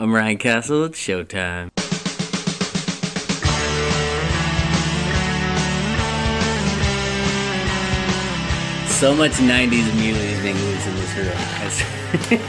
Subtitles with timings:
[0.00, 0.84] I'm Ryan Castle.
[0.84, 1.70] It's showtime.
[8.86, 11.16] So much 90s immediately is being loose in this
[12.30, 12.40] room.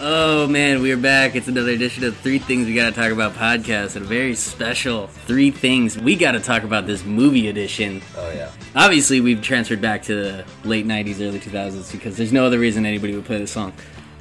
[0.00, 1.36] oh man, we're back.
[1.36, 5.08] It's another edition of Three Things We Gotta Talk About podcast and a very special
[5.08, 8.00] Three Things We Gotta Talk About this movie edition.
[8.16, 8.50] Oh yeah.
[8.74, 12.86] Obviously, we've transferred back to the late 90s, early 2000s because there's no other reason
[12.86, 13.74] anybody would play this song.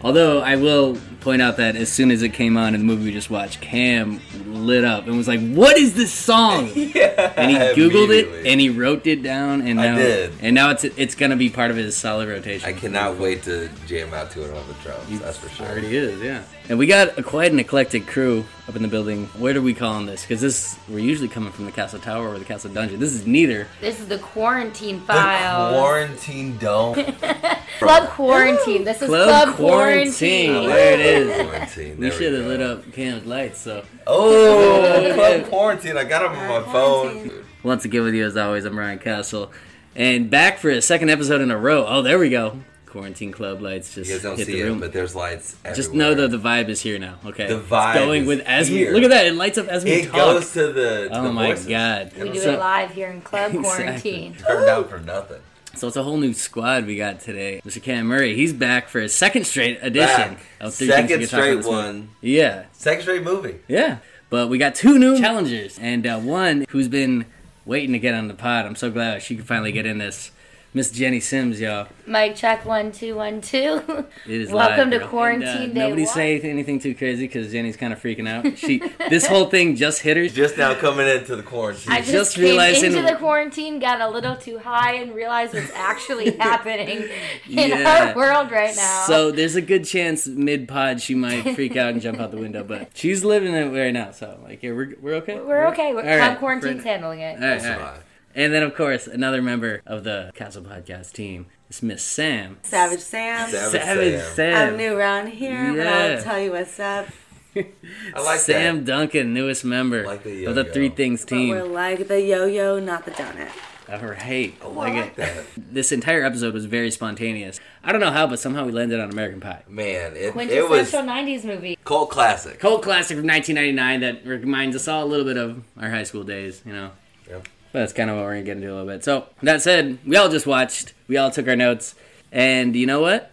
[0.04, 3.06] Although I will point out that as soon as it came on in the movie
[3.06, 7.34] we just watched, Cam lit up and was like, "What is this song?" yeah.
[7.36, 10.34] And he googled it and he wrote it down, and I now did.
[10.42, 12.70] and now it's it's gonna be part of his solid rotation.
[12.70, 15.20] I cannot wait to jam out to it on the drums.
[15.20, 15.66] That's for sure.
[15.68, 16.44] Already is, yeah.
[16.70, 19.28] And we got a quite an eclectic crew up in the building.
[19.38, 20.24] What are we calling this?
[20.24, 23.00] Because this we're usually coming from the Castle Tower or the Castle Dungeon.
[23.00, 23.68] This is neither.
[23.80, 25.72] This is the quarantine The file.
[25.72, 26.96] quarantine dome.
[27.80, 28.84] Club quarantine.
[28.84, 30.52] This is Club club, Quarantine.
[30.54, 30.70] quarantine.
[30.70, 31.48] There it is.
[31.50, 31.98] Quarantine.
[31.98, 33.62] We There should have lit up Cam's lights.
[33.62, 35.96] So Oh, club quarantine.
[35.98, 37.46] I got them on my phone.
[37.64, 39.52] once again with you as always, I'm Ryan Castle,
[39.96, 41.86] and back for a second episode in a row.
[41.88, 42.60] Oh, there we go.
[42.98, 44.80] Quarantine Club lights just You guys don't hit see the it, room.
[44.80, 45.56] but there's lights.
[45.76, 47.16] Just know that the vibe is here now.
[47.26, 48.74] Okay, The vibe It's vibe going is with Esme.
[48.74, 48.92] here.
[48.94, 49.26] Look at that!
[49.28, 50.14] It lights up Esme It talk.
[50.16, 51.10] goes to the.
[51.10, 51.68] To oh the my voices.
[51.68, 52.12] god!
[52.20, 53.62] We do So- it live here in club Exactly.
[53.86, 54.36] quarantine.
[54.36, 55.42] Turned out for nothing.
[55.76, 57.62] So it's a whole new squad we got today.
[57.64, 57.80] Mr.
[57.84, 60.40] Cam Murray, he's back for a second straight edition Back.
[60.60, 61.78] of Three Things We Second Could Talk About straight This Movie.
[61.78, 62.10] one.
[62.22, 63.56] Yeah, Second straight movie.
[63.68, 63.98] yeah.
[64.32, 67.26] But we got two new challengers, and uh, one who's been
[67.64, 68.66] waiting to get on the pod.
[68.66, 70.32] I'm so glad she could finally get in this.
[70.78, 71.88] Miss Jenny Simms, y'all.
[72.06, 73.82] Mic check one two one two.
[74.28, 75.08] It is Welcome live, to girl.
[75.08, 76.14] quarantine And, uh, day Nobody one.
[76.14, 78.56] say anything too crazy because Jenny's kind of freaking out.
[78.60, 78.78] She
[79.10, 80.28] this whole thing just hit her.
[80.28, 81.92] Just now coming into the quarantine.
[81.92, 85.56] I just, just came realizing- into the quarantine, got a little too high, and realized
[85.56, 87.10] what's actually happening
[87.50, 88.10] in Yeah.
[88.10, 89.06] our world right now.
[89.08, 92.38] So there's a good chance mid pod she might freak out and jump out the
[92.38, 94.12] window, but she's living it right now.
[94.12, 95.40] So like, yeah, we're we're okay.
[95.40, 95.94] we're okay.
[95.96, 96.20] We're, All right.
[96.20, 96.86] club quarantine's Right.
[96.86, 97.42] handling it.
[97.42, 98.02] All right, We'll all right.
[98.38, 98.46] Survive.
[98.46, 102.58] And then of course another member of the Castle Podcast team is Miss Sam.
[102.64, 103.50] Savage Sam.
[103.50, 104.36] Savage Savage Sam.
[104.36, 104.70] Sam.
[104.74, 106.16] I'm new around here, but Yeah.
[106.18, 107.08] I'll tell you what's up.
[107.56, 108.86] I like Sam that.
[108.86, 110.74] Duncan, newest member Like the of the yo-yo.
[110.74, 111.74] Three Things But we're team.
[111.74, 113.50] like the yo-yo, not the donut.
[113.90, 114.56] Of her hate.
[114.62, 115.46] Oh, I like that.
[115.56, 117.60] This entire episode was very spontaneous.
[117.86, 119.64] I don't know how, but somehow we landed on American Pie.
[119.68, 121.78] Man, it, it Quintessential '90s movie.
[121.86, 122.60] cult classic.
[122.60, 126.24] Cult classic from 1999 that reminds us all a little bit of our high school
[126.26, 126.92] days, you know.
[127.30, 127.48] Yep.
[127.78, 129.04] But that's kind of what we're gonna get into a little bit.
[129.04, 131.94] So that said, we all just watched, we all took our notes,
[132.32, 133.30] and you know what?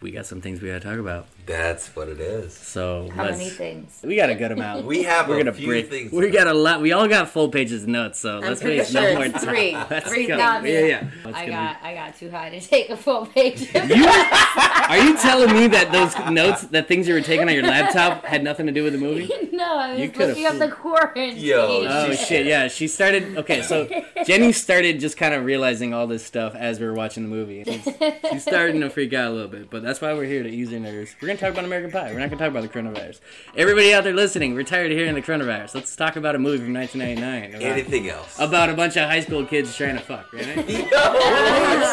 [0.00, 1.28] We got some things we gotta talk about.
[1.46, 2.52] That's what it is.
[2.52, 4.00] So How many things?
[4.02, 4.84] we got a good amount.
[4.84, 5.88] We have We're a gonna few break.
[5.88, 6.10] things.
[6.10, 6.80] We got a lot.
[6.80, 9.34] We all got full pages of notes, so let's pretty waste sure no more it's
[9.44, 9.54] time.
[9.54, 9.72] three.
[9.90, 10.36] Let's Three go.
[10.38, 10.72] copies.
[10.72, 11.08] Yeah, yeah.
[11.24, 13.68] Let's I get got I got too high to take a full page.
[13.74, 17.62] You are you telling me that those notes, that things you were taking on your
[17.62, 19.30] laptop, had nothing to do with the movie?
[19.52, 21.36] no, I You was could've looking up the quarantine.
[21.36, 22.46] Yo, Oh shit!
[22.46, 23.38] Yeah, she started.
[23.38, 23.88] Okay, so
[24.24, 27.60] Jenny started just kind of realizing all this stuff as we were watching the movie.
[27.60, 30.48] It's- She's starting to freak out a little bit, but that's why we're here to
[30.48, 31.14] ease her nerves.
[31.22, 32.12] We're gonna talk about American Pie.
[32.12, 33.20] We're not gonna talk about the coronavirus.
[33.56, 35.74] Everybody out there listening, we're tired of hearing the coronavirus.
[35.74, 38.38] Let's talk about a movie from 1999 about, Anything else?
[38.38, 40.32] about a bunch of high school kids trying to fuck.
[40.32, 40.46] Right?
[40.56, 40.62] Yo,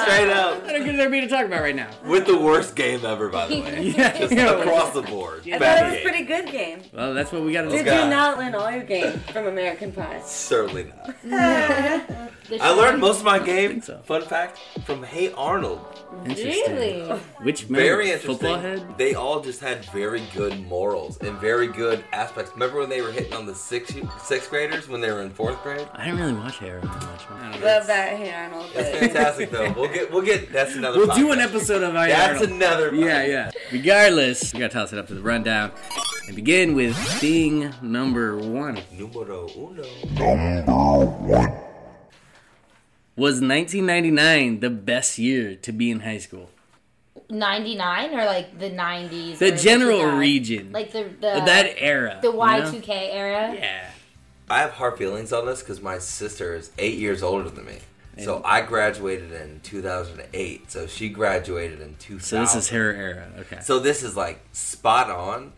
[0.03, 0.63] straight up.
[0.63, 1.89] What good is there be to talk about right now?
[2.05, 3.93] With the worst game ever, by the way.
[3.95, 4.59] Yeah, Just yeah.
[4.59, 5.45] across the board.
[5.45, 5.55] Yeah.
[5.55, 6.81] I thought it was a pretty good game.
[6.93, 7.85] Well, that's what we got to Did do.
[7.85, 8.03] God.
[8.03, 10.21] you not learn all your game from American Pie?
[10.25, 11.15] Certainly not.
[12.61, 13.99] I learned most of my game, so.
[14.05, 15.79] fun fact, from Hey Arnold.
[16.25, 16.75] Interesting.
[16.75, 17.01] Really?
[17.41, 18.01] Which Very member?
[18.13, 18.29] interesting.
[18.37, 18.97] Football head?
[18.97, 22.51] They all just had very good morals and very good aspects.
[22.53, 25.61] Remember when they were hitting on the sixth sixth graders when they were in fourth
[25.63, 25.87] grade?
[25.93, 27.21] I didn't really watch Hair much.
[27.29, 27.61] I don't.
[27.63, 28.69] Love that, hey Arnold.
[28.75, 29.71] It's fantastic though.
[29.73, 30.99] We'll get we'll get that's another.
[30.99, 32.51] We'll do an episode of Iron That's Arnold.
[32.61, 32.95] another.
[32.95, 33.27] Yeah, podcast.
[33.29, 33.51] yeah.
[33.71, 35.71] Regardless, we gotta toss it up to the rundown
[36.27, 38.79] and begin with thing number one.
[38.97, 39.83] Numero uno.
[43.15, 46.49] Was 1999 the best year to be in high school?
[47.33, 49.39] 99 or like the 90s?
[49.39, 50.19] The general 2000s?
[50.19, 52.31] region, Like the the that era, the?
[52.31, 53.53] Y2K era.
[53.53, 53.89] Yeah.
[54.49, 57.79] I have hard feelings on this because my sister is eight years older than me.
[58.23, 60.69] So I graduated in 2008.
[60.69, 62.21] So she graduated in 2000.
[62.21, 63.27] So this is her era.
[63.39, 63.59] Okay.
[63.61, 65.51] So this is like spot on,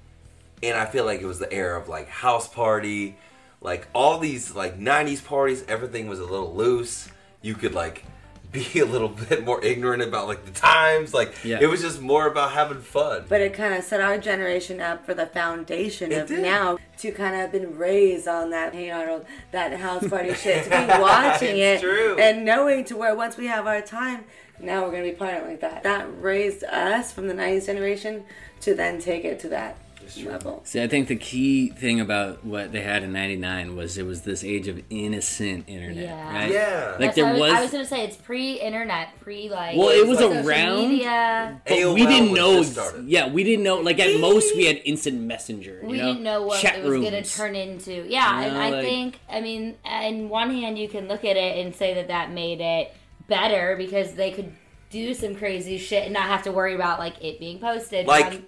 [0.64, 3.18] and I feel like it was the era of like house party,
[3.60, 5.66] like all these like '90s parties.
[5.68, 7.10] Everything was a little loose.
[7.42, 8.06] You could like
[8.52, 11.14] be a little bit more ignorant about like the times.
[11.14, 11.60] Like Yeah.
[11.62, 13.26] it was just more about having fun.
[13.30, 16.40] But it kind of set our generation up for the foundation It of did.
[16.42, 20.70] now to kind of been raised on that Hey Arnold, that house party shit, to
[20.70, 22.18] be watching it true.
[22.18, 24.24] and knowing to where once we have our time,
[24.60, 25.84] now we're gonna be partying like that.
[25.84, 28.24] That raised us from the '90s generation
[28.62, 29.78] to then take it to that
[30.18, 30.62] level.
[30.66, 34.22] See, I think the key thing about what they had in '99 was it was
[34.22, 36.34] this age of innocent internet, Yeah.
[36.34, 36.52] right?
[36.52, 36.88] Yeah.
[36.92, 37.52] Like That's there I was, was.
[37.54, 39.78] I was gonna say it's pre-internet, pre like.
[39.78, 41.62] Well, it was social around- Media.
[41.66, 42.60] but AOL we didn't know.
[42.60, 43.06] just started.
[43.08, 43.78] Yeah, we didn't know.
[43.78, 45.80] Like at most, we had instant messenger.
[45.82, 46.08] You we know?
[46.08, 48.06] didn't know what Chat it was going to turn into.
[48.08, 51.38] Yeah, You and I like- think, I mean, in one hand, you can look at
[51.38, 52.94] it and say that that made it
[53.28, 54.52] better because they could
[54.92, 58.06] do some crazy shit and not have to worry about like it being posted.
[58.08, 58.46] Like- Um,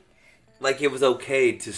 [0.59, 1.73] like it was okay to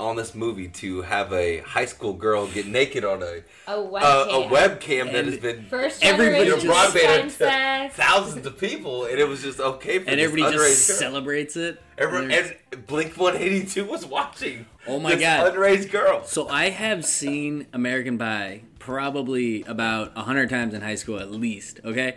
[0.00, 3.76] on this movie to have a high school girl get naked on a a uh,
[3.76, 4.46] webcam.
[4.46, 9.42] a webcam that has been First Everybody broadband to thousands of people, and it was
[9.42, 10.96] just okay for and everybody just girl.
[10.98, 11.82] celebrates it.
[11.96, 14.66] Every, And and Blink 182 was watching.
[14.86, 15.52] Oh my this God.
[15.52, 16.24] underage girl.
[16.24, 21.30] So I have seen American Pie probably about a hundred times in high school at
[21.32, 21.80] least.
[21.84, 22.16] Okay,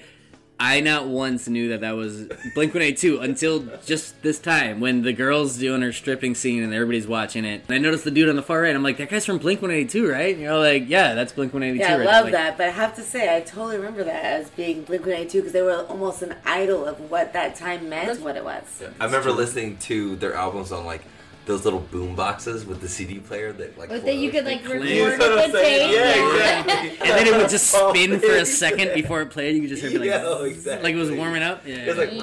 [0.63, 4.79] I not once knew that that was Blink One Eight Two until just this time
[4.79, 7.63] when the girl's doing her stripping scene and everybody's watching it.
[7.67, 8.75] And I noticed the dude on the far right.
[8.75, 10.35] I'm like, that guy's from Blink One Eighty Two, right?
[10.35, 11.83] And you're like, yeah, that's Blink One Eighty Two.
[11.85, 14.23] Yeah, I right love Like, that, but I have to say, I totally remember that
[14.23, 18.21] as being Blink 182 because they were almost an idol of what that time meant,
[18.21, 18.83] what it was.
[18.99, 21.01] I remember listening to their albums on like
[21.45, 23.89] those little boom boxes with the CD player that like.
[23.89, 24.81] But then you could like closed.
[24.83, 25.89] record You with know what I'm the saying?
[25.89, 25.97] tape.
[25.97, 26.59] Yeah, yeah.
[26.83, 27.09] exactly.
[27.09, 29.55] And then it would just oh, spin for a Oh, second before it played.
[29.55, 30.83] You could just hear it like, Yeah, oh, exactly.
[30.83, 31.65] like it was warming up.
[31.65, 32.09] Yeah, It was like.
[32.09, 32.13] I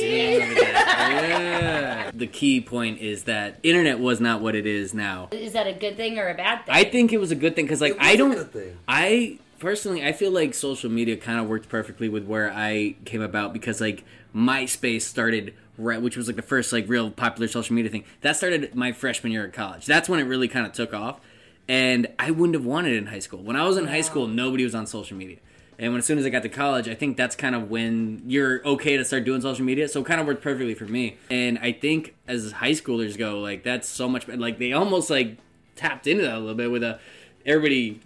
[0.00, 0.54] do.
[0.62, 2.10] Yeah.
[2.14, 5.28] The key point is that internet was not what it is now.
[5.32, 6.74] Is that a good thing or a bad thing?
[6.74, 8.30] I think it was a good thing because, like, It was I a don't.
[8.34, 8.76] good thing.
[8.88, 13.20] I personally, I feel like social media kind of worked perfectly with where I came
[13.22, 14.04] about because, like,
[14.34, 18.04] MySpace started right, which was like the first like real popular social media thing.
[18.20, 19.86] That started my freshman year at college.
[19.86, 21.20] That's when it really kind of took off,
[21.68, 23.42] and I wouldn't have wanted it in high school.
[23.42, 25.38] When I was in high school, nobody was on social media.
[25.80, 28.22] And when as soon as I got to college, I think that's kind of when
[28.26, 29.86] you're okay to start doing social media.
[29.86, 31.18] So it kind of worked perfectly for me.
[31.30, 35.36] And I think as high schoolers go, like that's so much like they almost like
[35.76, 36.98] tapped into that a little bit with a
[37.46, 38.00] everybody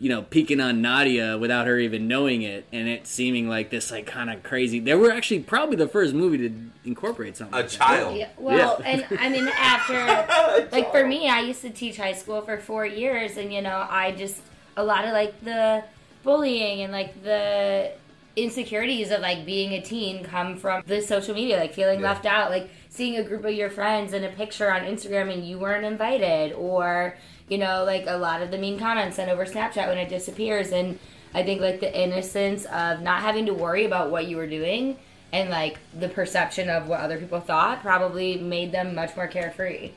[0.00, 3.90] you know peeking on Nadia without her even knowing it and it seeming like this
[3.90, 4.78] like kind of crazy.
[4.80, 6.54] They were actually probably the first movie to
[6.84, 7.54] incorporate something.
[7.54, 7.76] A like that.
[7.76, 8.16] child.
[8.16, 8.86] Yeah, well, Yeah.
[8.86, 12.86] and I mean, after like for me, I used to teach high school for four
[12.86, 14.40] years, and you know, I just
[14.76, 15.84] a lot of like the
[16.22, 17.92] bullying and like the
[18.36, 22.08] insecurities of like being a teen come from the social media, like feeling Yeah.
[22.08, 25.46] left out, like seeing a group of your friends in a picture on Instagram and
[25.46, 27.16] you weren't invited, or
[27.48, 30.72] you know, like a lot of the mean comments sent over Snapchat when it disappears,
[30.72, 30.98] and
[31.34, 34.96] I think like the innocence of not having to worry about what you were doing
[35.32, 39.92] and like the perception of what other people thought probably made them much more carefree.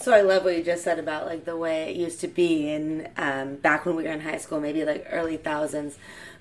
[0.00, 2.70] So I love what you just said about like the way it used to be
[2.70, 5.98] in um, back when we were in high school, maybe like early thousands.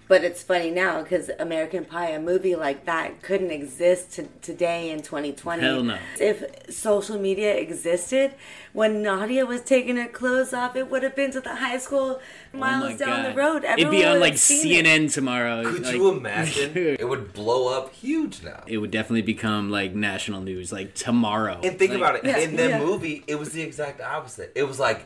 [0.09, 4.89] But it's funny now because American Pie, a movie like that, couldn't exist to, today
[4.89, 5.61] in 2020.
[5.61, 5.99] Hell no.
[6.19, 8.33] If social media existed,
[8.73, 12.19] when Nadia was taking her clothes off, it would have been to the high school
[12.53, 13.31] oh miles Oh down God.
[13.31, 13.63] the road.
[13.63, 14.89] It'd be on like have seen it.
[14.89, 15.61] CNN tomorrow.
[15.63, 16.71] Could like- you imagine?
[16.75, 18.63] it would blow up huge now.
[18.65, 21.59] It would definitely become like national news like tomorrow.
[21.63, 22.25] And think Like, about it.
[22.25, 22.79] Yeah, in that yeah.
[22.79, 24.53] movie, it was the exact opposite.
[24.55, 25.05] It was like,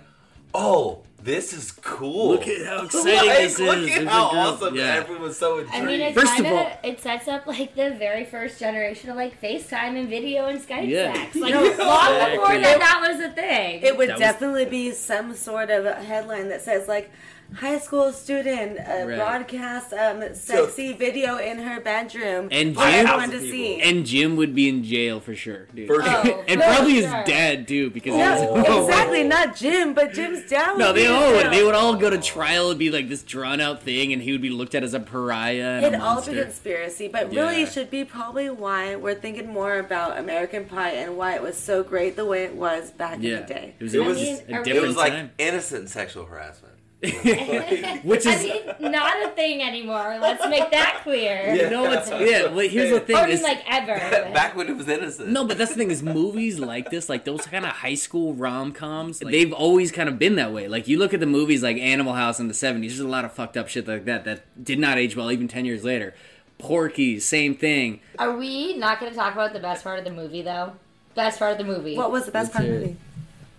[0.53, 2.29] oh, this is cool.
[2.29, 3.97] Look at how exciting Like, this Look is.
[3.97, 4.95] at how girl- awesome yeah.
[4.95, 5.83] everyone's so intrigued.
[5.83, 8.59] I mean, it First of kind all- of it sets up like the very first
[8.59, 11.13] generation of like FaceTime and video and Skype Yeah.
[11.13, 12.37] sex, like No, long exactly.
[12.37, 13.81] before that that was a thing.
[13.83, 17.09] It would That was- definitely be some sort of a headline that says like
[17.55, 19.17] high school student uh, Right.
[19.17, 23.81] broadcast um, sexy video in her bedroom And for Jim- everyone to see.
[23.81, 25.87] And Jim would be in jail for sure, dude.
[25.87, 26.11] For sure.
[26.25, 27.23] Oh, and for probably his sure.
[27.25, 30.77] dad too, because no, he's- exactly, not Jim, but Jim's dad.
[30.77, 31.51] No, they all would.
[31.51, 32.67] They would all go to trial.
[32.67, 34.99] It'd be like this drawn out thing, and he would be looked at as a
[34.99, 37.67] pariah and It'd a all be conspiracy, but really Yeah.
[37.67, 41.57] it should be probably why we're thinking more about American Pie and why it was
[41.57, 43.75] so great the way it was back Yeah, in the day.
[43.79, 45.31] it was, It a- was- a I mean, it different was like time.
[45.37, 46.72] innocent sexual harassment.
[48.03, 48.43] Which I is,
[48.79, 50.17] mean, not a thing anymore.
[50.21, 51.53] Let's make that clear.
[51.53, 52.47] you know what's yeah.
[52.47, 53.95] Well, here's the thing Or I mean, like ever.
[54.33, 55.27] Back when it was innocent.
[55.27, 58.33] No, but that's the thing is movies like this, like those kind of high school
[58.33, 60.69] rom coms, they've always kind of been that way.
[60.69, 63.25] Like you look at the movies like Animal House in the seventies, there's a lot
[63.25, 66.13] of fucked up shit like that that did not age well even ten years later.
[66.57, 67.99] Porky, same thing.
[68.17, 70.71] Are we not going to talk about the best part of the movie though?
[71.15, 71.97] Best part of the movie.
[71.97, 72.97] What was the best Let's part of the movie?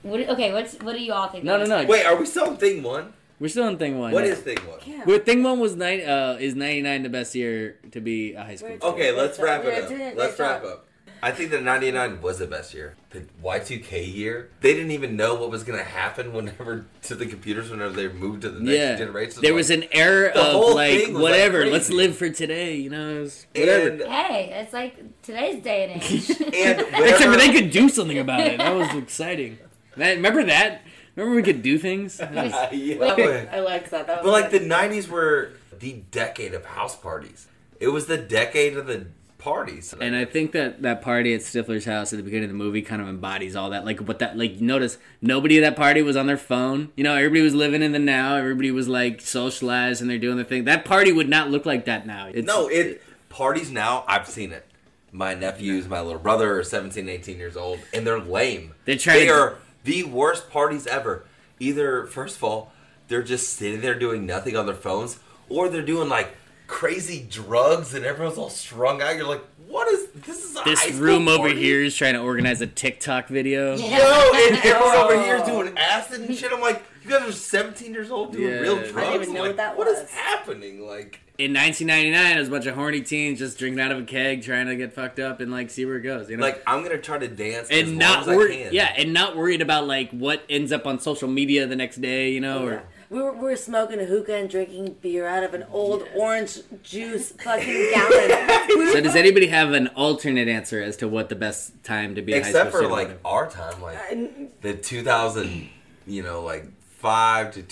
[0.02, 1.44] What, okay, what's what do you all think?
[1.44, 1.84] No, no, no.
[1.86, 3.12] Wait, are we still on thing one?
[3.40, 4.12] We're still on thing one.
[4.12, 4.78] What is thing one?
[4.86, 5.02] Yeah.
[5.04, 6.00] But thing one was nine.
[6.02, 8.68] Uh, is ninety nine the best year to be a high school?
[8.70, 8.94] We're- student?
[9.00, 9.88] Okay, let's wrap We're it up.
[9.88, 10.70] doing- Let's wrap job.
[10.72, 10.88] up.
[11.22, 12.96] I think that 99 was the best year.
[13.08, 17.24] The Y2K year, they didn't even know what was going to happen whenever to the
[17.24, 19.40] computers whenever they moved to the next Yeah, generation.
[19.40, 21.64] there Like, was an era The of whole like thing was, like, whatever.
[21.64, 21.94] let's crazy.
[21.94, 22.76] live for today.
[22.76, 23.88] You know, it was whatever.
[23.88, 26.28] and, Hey, it's like today's day and age.
[26.30, 28.58] and Except for they could do something about it.
[28.58, 29.56] That was exciting.
[29.96, 30.82] Man, remember that?
[31.16, 32.18] Remember we could do things?
[32.32, 34.06] yeah, Wait, I liked that.
[34.06, 37.46] that was But like the '90s were the decade of house parties.
[37.80, 39.06] It was the decade of the
[39.38, 39.94] parties.
[40.00, 42.80] And I think that that party at Stifler's house at the beginning of the movie
[42.80, 43.84] kind of embodies all that.
[43.84, 46.92] Like, what that, like, notice nobody at that party was on their phone.
[46.96, 48.36] You know, everybody was living in the now.
[48.36, 50.64] Everybody was like socialized and they're doing their thing.
[50.64, 52.28] That party would not look like that now.
[52.32, 54.04] It's, no, it parties now.
[54.08, 54.64] I've seen it.
[55.12, 58.74] My nephews, my little brother, are 17, 18 years old, and they're lame.
[58.86, 61.24] They're trying They to- are the worst parties ever.
[61.60, 62.72] Either first of all,
[63.08, 66.34] they're just sitting there doing nothing on their phones, or they're doing like
[66.66, 69.14] crazy drugs, and everyone's all strung out.
[69.16, 70.44] You're like, what is this?
[70.44, 71.60] Is This high room over party?
[71.62, 73.76] here is trying to organize a TikTok video.
[73.76, 73.98] Yeah.
[73.98, 76.50] Yo, and everyone over here is doing acid and shit.
[76.52, 78.60] I'm like, you guys are 17 years old doing Yeah.
[78.60, 79.14] real I didn't drugs.
[79.22, 80.86] even know like, what that What is happening?
[80.86, 84.02] Like, In 1999, it was a bunch of horny teens just drinking out of a
[84.04, 86.30] keg, trying to get fucked up and like see where it goes.
[86.30, 88.56] You know, like I'm gonna try to dance and long not as I worried.
[88.66, 88.72] can.
[88.72, 92.30] Yeah, and not worried about like what ends up on social media the next day.
[92.30, 92.72] You know, Yeah.
[92.74, 96.06] or We were, we were smoking a hookah and drinking beer out of an old
[96.14, 98.68] orange juice fucking gallon.
[98.78, 102.22] We So does anybody have an alternate answer as to what the best time to
[102.22, 103.16] be a high Except school for like was?
[103.24, 105.68] our time, like uh, I- the 2000,
[106.06, 106.66] you know, like
[107.00, 107.62] five to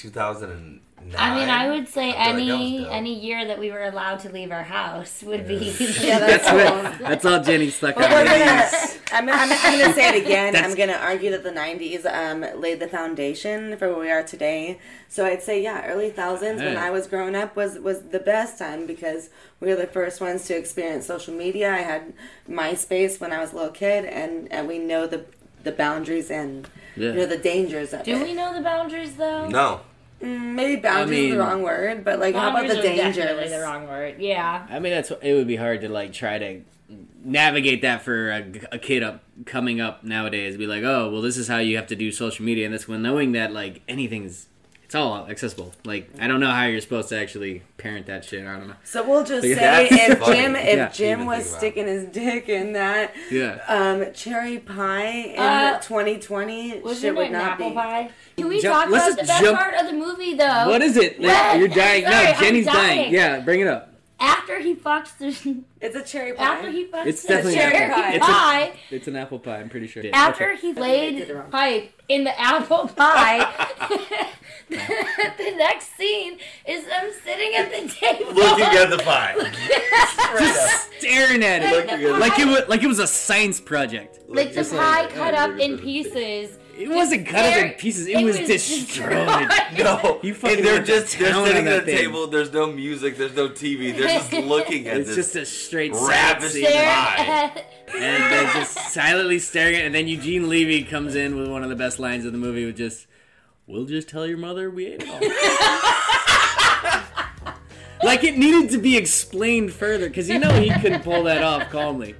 [1.10, 1.18] 2009.
[1.18, 4.20] I mean, I would say I feel like any any year that we were allowed
[4.20, 5.74] to leave our house would be.
[6.00, 6.58] Yeah, That's cool.
[6.58, 8.26] what, that's all Jenny stuck But we're out.
[8.26, 8.70] gonna,
[9.12, 10.52] I'm, I'm, I'm gonna say it again.
[10.52, 14.22] That's- I'm gonna argue that the 90s um, laid the foundation for where we are
[14.22, 14.78] today.
[15.08, 18.58] So I'd say, yeah, early thousands when I was growing up was was the best
[18.58, 19.28] time because
[19.60, 21.70] we were the first ones to experience social media.
[21.72, 22.14] I had
[22.48, 25.24] MySpace when I was a little kid, and, and we know the
[25.64, 27.10] the boundaries and Yeah.
[27.10, 28.22] you know the dangers of Do it.
[28.24, 29.46] we know the boundaries though?
[29.48, 29.80] no.
[30.22, 32.96] Mm, Maybe boundaries I is the wrong word, but like how about the are definitely
[33.22, 33.50] dangers?
[33.50, 34.20] the wrong word.
[34.20, 34.66] Yeah.
[34.70, 36.60] I mean, that's it would be hard to like try to
[37.24, 40.56] navigate that for a, a kid up coming up nowadays.
[40.56, 42.86] Be like, oh, well, this is how you have to do social media, and this
[42.86, 44.46] when knowing that like anything's
[44.92, 45.72] it's all accessible.
[45.86, 48.46] Like I don't know how you're supposed to actually parent that shit.
[48.46, 48.74] I don't know.
[48.84, 50.36] So we'll just But say if funny.
[50.36, 50.88] Jim if Yeah.
[50.90, 51.58] Jim was think about it.
[51.58, 53.60] sticking his dick in that Yeah.
[53.68, 57.74] um, cherry pie in Uh, 2020, shit Wasn't would not apple be.
[57.74, 58.10] pie?
[58.36, 60.68] Can we Jump- talk about the best jump- part of the movie though?
[60.68, 61.18] What is it?
[61.18, 62.04] Like, you're dying.
[62.04, 62.98] Sorry, no, Jenny's dying.
[62.98, 63.14] dying.
[63.14, 63.91] Yeah, bring it up.
[64.22, 66.44] After he fucks the It's a cherry pie.
[66.44, 68.12] after he fucks It's the definitely cherry an apple pie.
[68.14, 68.72] It's a- pie.
[68.90, 69.56] It's an apple pie.
[69.58, 70.02] I'm pretty sure.
[70.12, 70.60] after Okay.
[70.60, 73.66] he laid did pipe in the apple pie,
[74.68, 78.32] the next scene is them sitting at the table.
[78.32, 79.34] Looking at the pie.
[80.38, 84.20] just staring at it, Looking at like it was like it was a science project.
[84.28, 86.58] like the pie like- cut up in pieces.
[86.76, 88.06] It wasn't cut up in pieces.
[88.06, 89.48] It, it was, was destroyed.
[89.78, 92.26] No, You fucking and they're went to just they're sitting at that the table.
[92.26, 93.16] There's no music.
[93.16, 93.96] There's no TV.
[93.96, 95.16] They're just looking at It's this.
[95.16, 96.66] just a straight ravished scene.
[96.66, 97.60] Stare uh,
[97.94, 99.86] and they're just silently staring at it.
[99.86, 102.64] And then Eugene Levy comes in with one of the best lines of the movie,
[102.64, 103.06] with just,
[103.66, 105.20] "We'll just tell your mother we ate it all."
[108.02, 111.70] like it needed to be explained further, because you know he couldn't pull that off
[111.70, 112.14] calmly.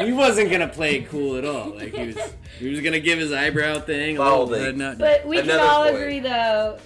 [0.00, 1.70] He wasn't gonna play it cool at all.
[1.70, 2.18] Like he was,
[2.58, 4.16] he was gonna give his eyebrow thing.
[4.18, 4.62] a little Balding.
[4.62, 4.98] head nod.
[4.98, 5.96] But we can all point.
[5.96, 6.78] agree though,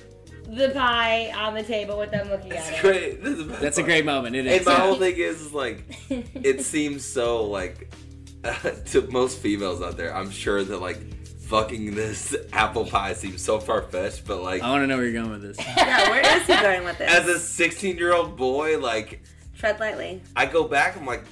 [0.49, 2.81] the pie on the table with them looking It's at it.
[2.81, 3.23] great.
[3.25, 4.37] This is the best That's a great moment.
[4.37, 4.59] It is.
[4.59, 7.93] And my whole thing is, is like, it seems so like
[8.87, 10.15] to most females out there.
[10.15, 10.99] I'm sure that like
[11.43, 15.07] fucking this apple pie seems so far fetched, but like I want to know where
[15.07, 15.57] you're going with this.
[15.77, 17.11] Yeah, where is he going with this?
[17.11, 19.23] as a 16 year old boy, like
[19.59, 20.21] Tread lightly.
[20.37, 21.25] I go back, I'm like,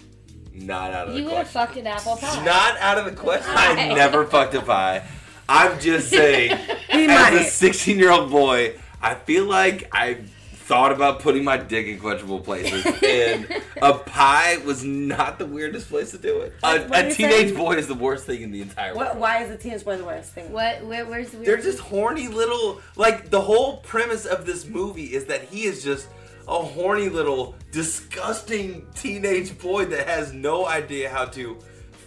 [0.55, 1.31] not out of You the question.
[1.31, 1.67] You would have question.
[1.67, 2.45] fucked an apple pie.
[2.45, 3.53] Not out of the question.
[3.55, 5.03] I never fucked a pie.
[5.49, 6.57] I'm just saying,
[6.91, 7.35] He as might.
[7.35, 10.19] a 16 year old boy, I feel like I
[10.55, 13.49] thought about putting my dick in questionable places, and
[13.83, 16.55] a pie was not the weirdest place to do it.
[16.63, 17.55] A, What- what a teenage saying?
[17.57, 19.19] boy is the worst thing in the entire What, world.
[19.19, 20.53] why is a teenage boy the worst thing?
[20.53, 20.85] What?
[20.85, 21.49] Where, where's the weird?
[21.49, 22.81] They're just horny little.
[22.97, 26.07] Like the whole premise of this movie is that he is just
[26.49, 31.59] a horny little disgusting teenage boy that has no idea how to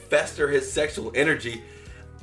[0.09, 1.61] fester his sexual energy.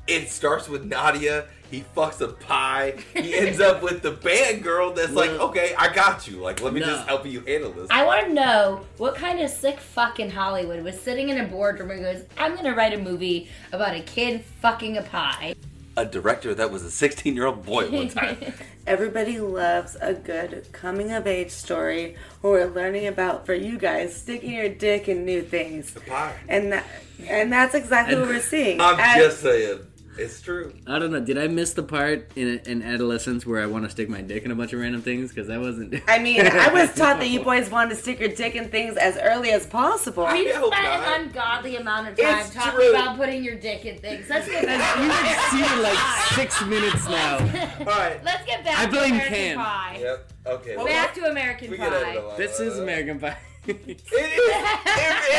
[0.06, 1.46] It starts with Nadia.
[1.70, 2.96] He fucks a pie.
[3.14, 6.36] He ends up with the band girl that's like, okay, I got you.
[6.38, 6.86] Like, let me No.
[6.86, 7.88] just help you handle this.
[7.90, 11.90] I want to know what kind of sick fucking Hollywood was sitting in a boardroom
[11.92, 15.54] and goes, "I'm gonna write a movie about a kid fucking a pie."
[15.96, 18.38] A director that was a 16 year old boy one time.
[18.86, 24.16] Everybody loves a good coming of age story where we're learning about for you guys
[24.16, 25.92] sticking your dick in new things.
[26.06, 26.34] pie.
[26.48, 26.86] And that
[27.28, 28.80] and that's exactly what we're seeing.
[28.80, 29.80] I'm As- just saying.
[30.18, 30.74] It's true.
[30.86, 31.20] I don't know.
[31.20, 34.44] Did I miss the part in in adolescence where I want to stick my dick
[34.44, 35.30] in a bunch of random things?
[35.30, 35.94] Because that wasn't.
[36.08, 38.96] I mean, I was taught that you boys wanted to stick your dick in things
[38.96, 40.24] as early as possible.
[40.24, 41.06] We I hope spent not.
[41.18, 42.90] an ungodly amount of time It's talking true.
[42.90, 44.26] about putting your dick in things.
[44.28, 44.98] Let's get back.
[44.98, 45.98] You've exceeded like
[46.34, 47.38] six minutes now.
[47.80, 48.22] All right.
[48.22, 49.56] Let's get back I to American Cam.
[49.58, 49.98] Pie.
[50.00, 50.32] Yep.
[50.46, 50.76] Okay.
[50.76, 52.36] Back to American we get out of Pie.
[52.36, 53.38] This is American Pie.
[53.66, 54.02] It is.
[54.12, 54.42] It,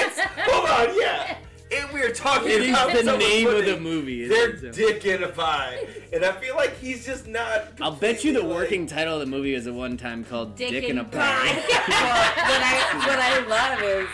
[0.07, 0.19] it's.
[0.19, 0.95] Hold on.
[0.99, 1.35] Yeah.
[1.75, 4.27] And we are talking It about the name of the movie.
[4.27, 5.79] Their It's- dick in a pie,
[6.11, 7.69] and I feel like he's just not.
[7.81, 10.55] I'll bet you the like- working title of the movie is at one time called
[10.55, 11.19] Dick, Dick, in a and Pie.
[11.55, 14.07] what I what I love is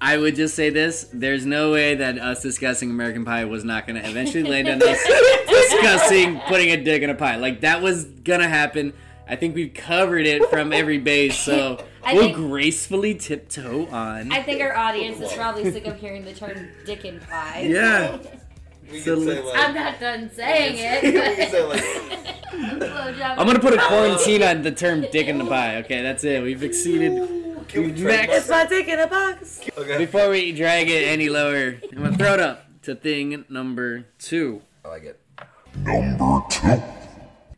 [0.00, 3.86] I would just say this: there's no way that us discussing American Pie was not
[3.86, 4.98] going to eventually land on us
[5.48, 7.36] discussing putting a dick in a pie.
[7.36, 8.92] Like that was gonna happen.
[9.28, 14.32] I think we've covered it from every base, so I we'll think- gracefully tiptoe on.
[14.32, 17.66] I think our audience is probably sick of hearing the term dick and pie.
[17.68, 18.18] yeah.
[18.90, 19.56] We So let's- like.
[19.68, 20.72] I'm not done saying
[21.04, 21.50] we can it.
[21.50, 21.84] say like.
[23.38, 26.42] I'm gonna put a quarantine on the term "dick in the pie." Okay, that's it.
[26.42, 27.12] We've exceeded.
[27.68, 28.00] Can we Next.
[28.00, 29.60] trademark it's my dick in a box.
[29.78, 29.96] Okay.
[29.98, 34.62] Before we drag it any lower, I'm gonna throw it up to thing number two.
[34.84, 35.20] I like it.
[35.76, 36.82] Number two.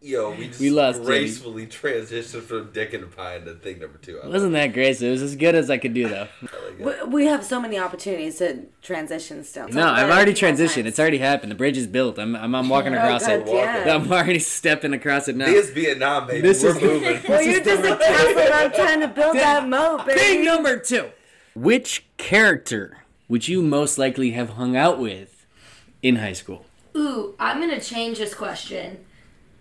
[0.05, 1.07] Yo, we just We lost Jamie.
[1.07, 4.19] gracefully transitioned from dick and pie into thing number two.
[4.21, 5.01] I wasn't that great.
[5.01, 6.27] It was as good as I could do, though.
[6.43, 6.81] it.
[7.07, 9.69] We, we have so many opportunities to transition still.
[9.69, 10.87] No, I've already transitioned.
[10.87, 11.53] It's already happened.
[11.53, 12.19] The bridge is built.
[12.19, 13.47] I'm, I'm, I'm walking oh, across God, it.
[13.47, 13.95] yeah.
[13.95, 15.47] I'm already stepping across it now.
[15.47, 16.41] This is Vietnam, baby.
[16.41, 17.21] This We're is- moving.
[17.29, 21.11] Well, you're just a castle and I'm trying to build that moat, Thing number two.
[21.55, 25.47] Which character would you most likely have hung out with
[26.03, 26.67] in high school?
[26.97, 28.99] Ooh, I'm gonna change this question.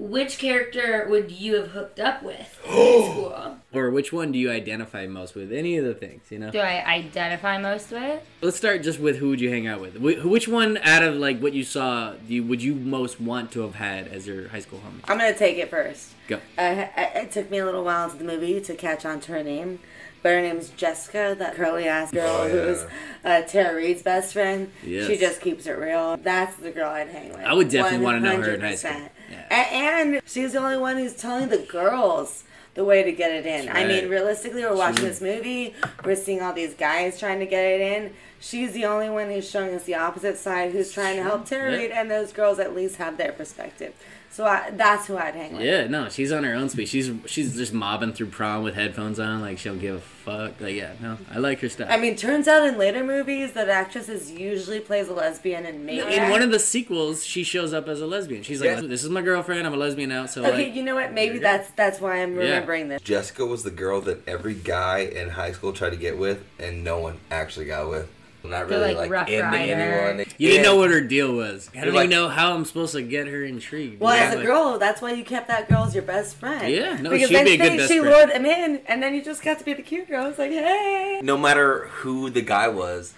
[0.03, 3.57] Which character would you have hooked up with in school?
[3.71, 5.53] Or which one do you identify most with?
[5.53, 6.49] Any of the things, you know?
[6.49, 8.19] Do I identify most with?
[8.41, 9.97] Let's start just with who would you hang out with?
[9.97, 13.51] Wh- Which one out of like what you saw do you, would you most want
[13.51, 15.01] to have had as your high school homie?
[15.07, 16.09] I'm gonna take it first.
[16.27, 16.37] Go.
[16.57, 19.43] Uh, it took me a little while into the movie to catch on to her
[19.43, 19.77] name,
[20.23, 22.53] but her name's Jessica, that curly ass girl Oh, yeah.
[22.53, 22.85] who's
[23.23, 24.71] uh, Tara Reid's best friend.
[24.83, 25.05] Yes.
[25.05, 26.17] She just keeps it real.
[26.17, 27.41] That's the girl I'd hang with.
[27.41, 29.09] I would definitely wanna know her in high 100%.
[29.31, 29.67] Yeah.
[29.71, 33.69] And, she's the only one who's telling the girls the way to get it in.
[33.69, 37.45] I mean, realistically, we're watching She- this movie, we're seeing all these guys trying to
[37.45, 38.13] get it in.
[38.39, 41.71] She's the only one who's showing us the opposite side, who's trying to help Tara
[41.79, 41.99] Yeah.
[42.01, 43.93] And those girls at least have their perspective.
[44.33, 45.61] So I, that's who I'd hang with.
[45.61, 46.87] Yeah, no, she's on her own speed.
[46.87, 50.61] She's she's just mobbing through prom with headphones on, like she'll give a fuck.
[50.61, 51.89] Like, yeah, no, I like her stuff.
[51.91, 56.15] I mean, turns out in later movies that actresses usually plays a lesbian and maybe
[56.15, 58.41] in one of the sequels, she shows up as a lesbian.
[58.41, 58.81] She's like, Yeah.
[58.87, 59.67] "This is my girlfriend.
[59.67, 61.11] I'm a lesbian now." So Okay, like, you know what?
[61.11, 62.41] Maybe that's that's why I'm Yeah.
[62.43, 63.01] remembering this.
[63.01, 66.85] Jessica was the girl that every guy in high school tried to get with, and
[66.85, 68.07] no one actually got with.
[68.43, 69.73] Not really like, like, Rough into Rider.
[69.73, 70.25] anyone.
[70.37, 71.67] you didn't know what her deal was.
[71.67, 73.99] How don't You're like- even know how I'm supposed to get her intrigued.
[74.01, 76.37] Well, Yeah, as a but- girl, that's why you kept that girl as your best
[76.37, 76.73] friend.
[76.73, 78.13] Yeah, no, because she'd then be a good she, best she friend.
[78.15, 80.25] lured him in, and then you just got to be the cute girl.
[80.25, 81.21] It's like, hey.
[81.23, 83.13] No matter who the guy was,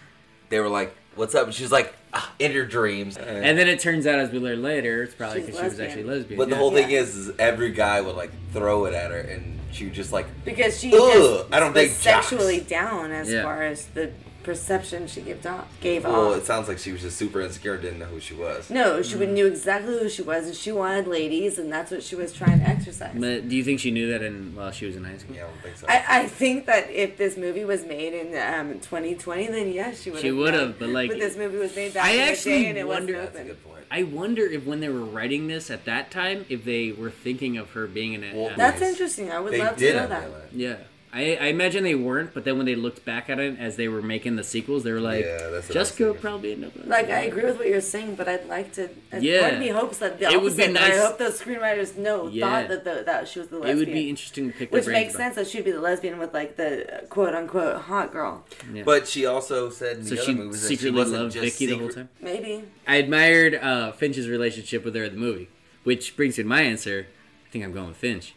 [0.50, 3.80] they were like, "What's up?" And she's like, ah, "In your dreams." And then it
[3.80, 6.38] turns out, as we learn later, it's probably because she was actually lesbian.
[6.38, 7.00] But the whole thing Yeah.
[7.00, 10.28] is, is every guy would like throw it at her, and she would just like,
[10.46, 12.28] Because she Ugh, I don't was think jocks.
[12.28, 13.42] sexually down as Yeah.
[13.44, 14.12] far as the
[14.44, 15.68] perception she gave off.
[15.82, 16.38] Gave well, off.
[16.38, 18.70] it sounds like she was just super insecure, and didn't know who she was.
[18.70, 19.30] No, she Mm.
[19.34, 22.60] knew exactly who she was, and she wanted ladies, and that's what she was trying
[22.60, 23.12] to exercise.
[23.18, 25.36] But do you think she knew that in while she was in high school?
[25.36, 25.88] Yeah, I don't think so.
[25.90, 30.12] I, I think that if this movie was made in um, 2020, then yes, she
[30.12, 30.22] would.
[30.22, 32.64] She would have, but, like, but this movie was made back I in the actually
[32.64, 33.48] day, and it wonder- wasn't That's a open.
[33.48, 33.74] good point.
[33.92, 37.58] I wonder if when they were writing this at that time, if they were thinking
[37.58, 38.36] of her being in it.
[38.36, 39.32] Well, That's interesting.
[39.32, 40.24] I would They love to know that.
[40.24, 40.32] it.
[40.54, 40.76] Yeah.
[41.16, 43.88] I, I imagine they weren't, but then when they looked back at it as they
[43.88, 46.72] were making the sequels, they were like, Yeah, that's I Jessica would probably end up.
[46.86, 48.90] Like I agree with what you're saying, but I'd like to.
[49.20, 49.42] Yeah.
[49.42, 52.28] part of me hopes that the It would be that I hope those screenwriters know
[52.30, 52.50] Yeah.
[52.50, 53.78] thought that the, that she was the lesbian.
[53.78, 55.24] It would be interesting to pick Which brains makes about.
[55.24, 58.44] sense that she'd be the lesbian with like the uh, quote unquote hot girl.
[58.74, 58.82] Yeah.
[58.84, 61.34] But she also said in so the she other movies that she secretly wasn't loved
[61.36, 62.10] just Vicky the whole time.
[62.22, 62.64] Maybe.
[62.88, 65.50] I admired uh, Finch's relationship with her in the movie,
[65.84, 67.06] which brings me to my answer.
[67.46, 68.34] I think I'm going with Finch.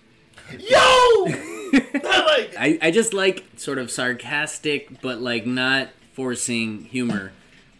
[0.59, 1.27] Yo,
[1.75, 2.57] I like.
[2.59, 7.33] I, I just like sort of sarcastic, but like not forcing humor.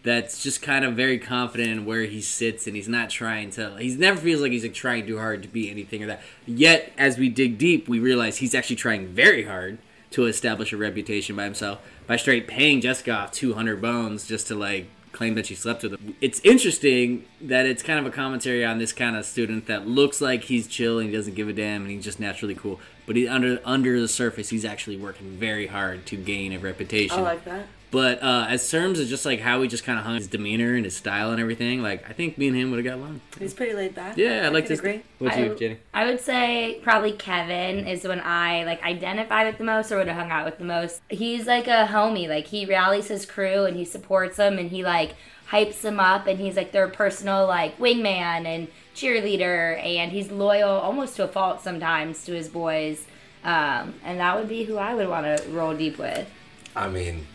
[0.03, 3.75] That's just kind of very confident in where he sits, and he's not trying to.
[3.77, 6.21] He never feels like he's like trying too hard to be anything or that.
[6.45, 9.79] Yet, as we dig deep, we realize he's actually trying very hard
[10.11, 14.55] to establish a reputation by himself by straight paying Jessica off 200 bones just to
[14.55, 16.15] like claim that she slept with him.
[16.21, 20.21] It's interesting that it's kind of a commentary on this kind of student that looks
[20.21, 22.79] like he's chill and he doesn't give a damn and he's just naturally cool.
[23.07, 27.17] But he under under the surface, he's actually working very hard to gain a reputation.
[27.17, 27.65] I like that.
[27.89, 30.75] But uh, as terms of just like how he just kind of hung his demeanor
[30.75, 33.21] and his style and everything, like I think me and him would have got along.
[33.39, 34.17] He's pretty laid back.
[34.17, 34.79] Yeah, I like could this.
[34.79, 35.03] Agree.
[35.19, 35.77] What's I- you, Jenny?
[35.93, 40.07] I would say probably Kevin is when I like identify with the most or would
[40.07, 41.01] have hung out with the most.
[41.09, 42.27] He's like a homie.
[42.27, 45.15] Like he rallies his crew and he supports them and he like
[45.49, 48.67] hypes them up and he's like their personal like wingman and
[48.97, 53.05] cheerleader and he's loyal almost to a fault sometimes to his boys.
[53.43, 56.27] Um, and that would be who I would want to roll deep with.
[56.75, 57.27] I mean,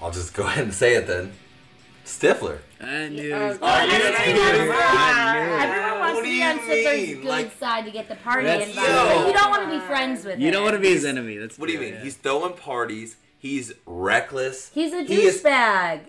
[0.00, 1.32] I'll just go ahead and say it then.
[2.04, 2.58] Stifler.
[2.80, 3.32] I knew.
[3.32, 3.68] Oh, it was- God.
[3.68, 4.14] I knew it.
[4.18, 5.72] I knew.
[5.74, 7.16] Everyone wants to be on Stifler's mean?
[7.20, 8.92] good Like- side to get the party That's- invited.
[8.94, 9.26] Yo.
[9.26, 10.46] You don't want to be friends with You him.
[10.46, 11.36] You don't want to be his enemy.
[11.36, 11.94] That's What do you mean?
[11.94, 12.02] yeah.
[12.02, 13.16] He's throwing parties.
[13.38, 14.70] He's reckless.
[14.74, 16.00] He's a He is- douchebag.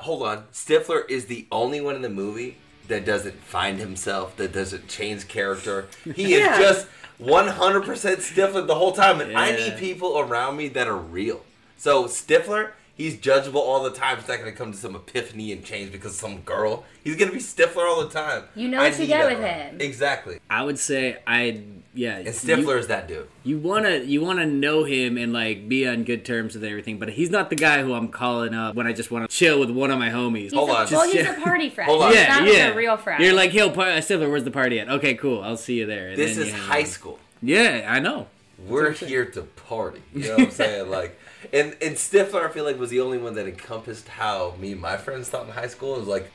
[0.00, 0.44] Hold on.
[0.52, 5.28] Stifler is the only one in the movie that doesn't find himself, that doesn't change
[5.28, 5.88] character.
[6.14, 6.86] He is just
[7.20, 11.42] 100% Stifler the whole time, and I need people around me that are real.
[11.76, 14.18] So Stifler, he's judgeable all the time.
[14.18, 16.84] He's not going to come to some epiphany and change because of some girl.
[17.04, 18.44] He's going to be Stifler all the time.
[18.54, 19.70] You know I what you get with around.
[19.72, 19.80] him.
[19.80, 20.40] Exactly.
[20.50, 21.62] I would say I
[21.94, 22.18] yeah.
[22.18, 23.28] And Stifler is that dude.
[23.42, 26.98] You, you wanna you wanna know him and like be on good terms with everything,
[26.98, 29.58] but he's not the guy who I'm calling up when I just want to chill
[29.60, 30.36] with one of my homies.
[30.36, 30.86] He's Hold a, on.
[30.90, 31.88] Well, he's a party friend.
[31.88, 32.08] Hold on.
[32.12, 32.64] He's yeah, not yeah.
[32.66, 33.24] like a real friend.
[33.24, 34.88] You're like, yo, par- Stifler, where's the party at?
[34.88, 35.42] Okay, cool.
[35.42, 36.08] I'll see you there.
[36.08, 37.18] And This then is you hang high school.
[37.42, 38.26] Yeah, I know.
[38.66, 40.02] We're here to party.
[40.14, 40.90] You know what I'm saying?
[40.90, 41.18] Like,
[41.52, 44.80] and and Stifler, I feel like was the only one that encompassed how me and
[44.80, 45.96] my friends thought in high school.
[45.96, 46.30] It was like,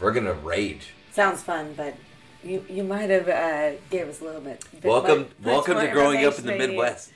[0.00, 0.88] we're gonna rage.
[1.12, 1.94] Sounds fun, but
[2.44, 4.64] you you might have uh, gave us a little bit.
[4.72, 6.56] bit welcome, much- much welcome more to growing up in the.
[6.56, 7.12] Midwest.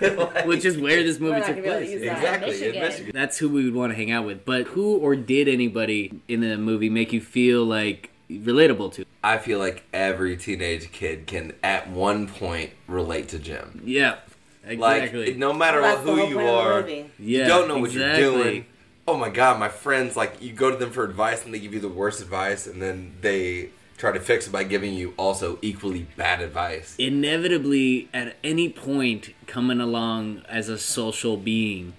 [0.00, 1.90] Like, Which is where this movie took gonna be able to place.
[1.90, 2.16] use that.
[2.18, 2.82] exactly in Michigan.
[2.82, 3.10] Michigan.
[3.14, 4.44] That's who we would want to hang out with.
[4.44, 9.04] But who or did anybody in the movie make you feel like relatable to?
[9.24, 13.82] I feel like every teenage kid can at one point relate to Jim.
[13.84, 14.16] Yeah,
[14.64, 15.34] Like, exactly.
[15.34, 17.92] no matter Well, what, who you point of the are, yeah, you don't know what
[17.92, 18.66] you're doing.
[19.08, 21.74] Oh my god, my friends like you go to them for advice and they give
[21.74, 25.58] you the worst advice, and then they try to fix it by giving you also
[25.62, 26.94] equally bad advice.
[26.98, 31.92] inevitably at any point coming along as a social being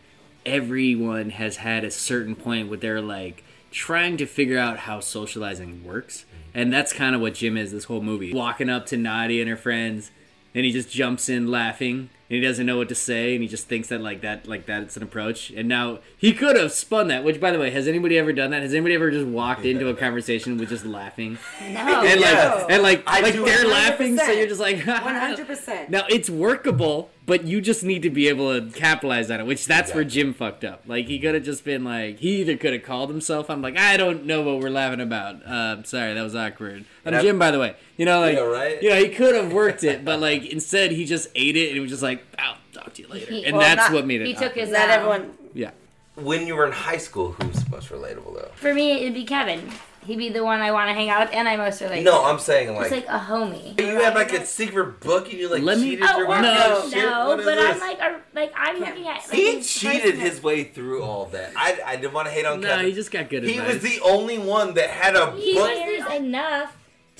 [0.45, 5.81] everyone has had a certain point where they're like trying to figure out how socializing
[5.85, 9.39] works and that's kind of what jim is this whole movie walking up to nadia
[9.41, 10.11] and her friends
[10.53, 13.47] and he just jumps in laughing and he doesn't know what to say and he
[13.47, 17.07] just thinks that like that like that's an approach and now he could have spun
[17.09, 19.65] that which by the way has anybody ever done that has anybody ever just walked
[19.65, 21.77] into a conversation with just laughing no.
[22.03, 22.61] and Yes.
[22.63, 23.71] like and like I like they're 100%.
[23.71, 25.89] laughing so you're just like 100%.
[25.89, 29.65] now it's workable but you just need to be able to capitalize on it which
[29.65, 32.73] that's where jim fucked up like he could have just been like he either could
[32.73, 36.21] have called himself i'm like i don't know what we're laughing about uh, sorry that
[36.23, 38.81] was awkward i'm jim by the way you know like Yeah, right?
[38.83, 41.77] you know he could have worked it but like instead he just ate it and
[41.77, 44.05] it was just like i'll talk to you later He- and well, that's not- what
[44.07, 45.37] made it he took his Not um, everyone.
[45.53, 45.71] yeah
[46.15, 48.51] When you were in high school, who's most relatable though?
[48.55, 49.61] For me, it'd be Kevin.
[50.05, 52.03] He'd be the one I want to hang out with, and I most relate.
[52.03, 52.27] No, to.
[52.27, 53.79] I'm saying It's like, like a homie.
[53.79, 56.41] you have like a secret book and you like Let me- cheated Oh, your way
[56.41, 57.73] well, no, no, but this?
[57.75, 58.89] I'm like, a, like I'm Yeah.
[58.89, 59.15] looking at.
[59.29, 61.53] Like, he cheated his way through all that.
[61.55, 62.85] I, I didn't want to hate on no Kevin.
[62.85, 63.51] he just got good at that.
[63.51, 65.71] He advice was the only one that had a He book.
[65.73, 66.75] cares enough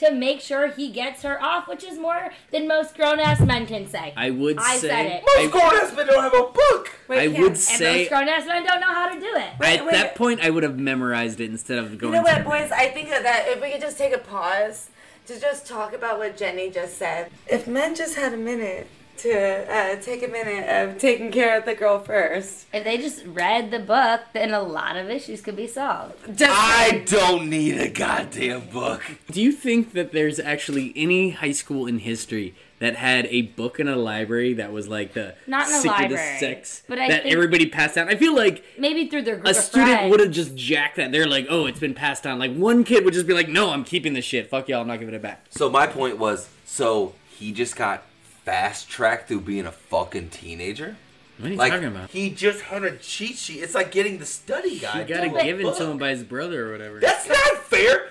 [0.06, 3.66] to make sure he gets her off, which is more than most grown ass men
[3.66, 4.14] can say.
[4.16, 5.24] i would I say said it.
[5.26, 6.92] Most grown ass men don't have a book.
[7.08, 9.50] Wait, I would and say most grown ass men don't know how to do it.
[9.60, 9.92] Wait, at wait.
[9.92, 12.14] that point i would have memorized it instead of going.
[12.14, 12.72] You know what, to- boys?
[12.72, 14.90] I think that if we could just take a pause
[15.28, 17.32] to just talk about what Jenny just said.
[17.48, 18.88] If men just had a minute
[19.24, 22.66] to uh, take a minute of taking care of the girl first.
[22.74, 26.16] If they just read the book, then a lot of issues could be solved.
[26.38, 29.02] Just I don't need a goddamn book.
[29.32, 33.80] Do you think that there's actually any high school in history that had a book
[33.80, 37.00] in a library that was like the Not in a secret library, of sex but
[37.00, 38.10] I that think- everybody passed down?
[38.10, 41.12] I feel like Maybe through their group a of student would have just jacked that.
[41.14, 42.40] They're like, oh, it's been passed down.
[42.40, 44.50] Like one kid would just be like, no, I'm keeping this shit.
[44.50, 45.46] Fuck y'all, I'm not giving it back.
[45.50, 48.04] So my point was, so he just got
[48.46, 50.98] fast track through being a fucking teenager.
[51.38, 52.10] What are you Like talking about?
[52.12, 53.62] he just had a cheat sheet.
[53.64, 55.08] It's like getting the study guide.
[55.08, 55.78] He got it given book.
[55.78, 57.00] to him by his brother or whatever.
[57.00, 58.10] That's not fair.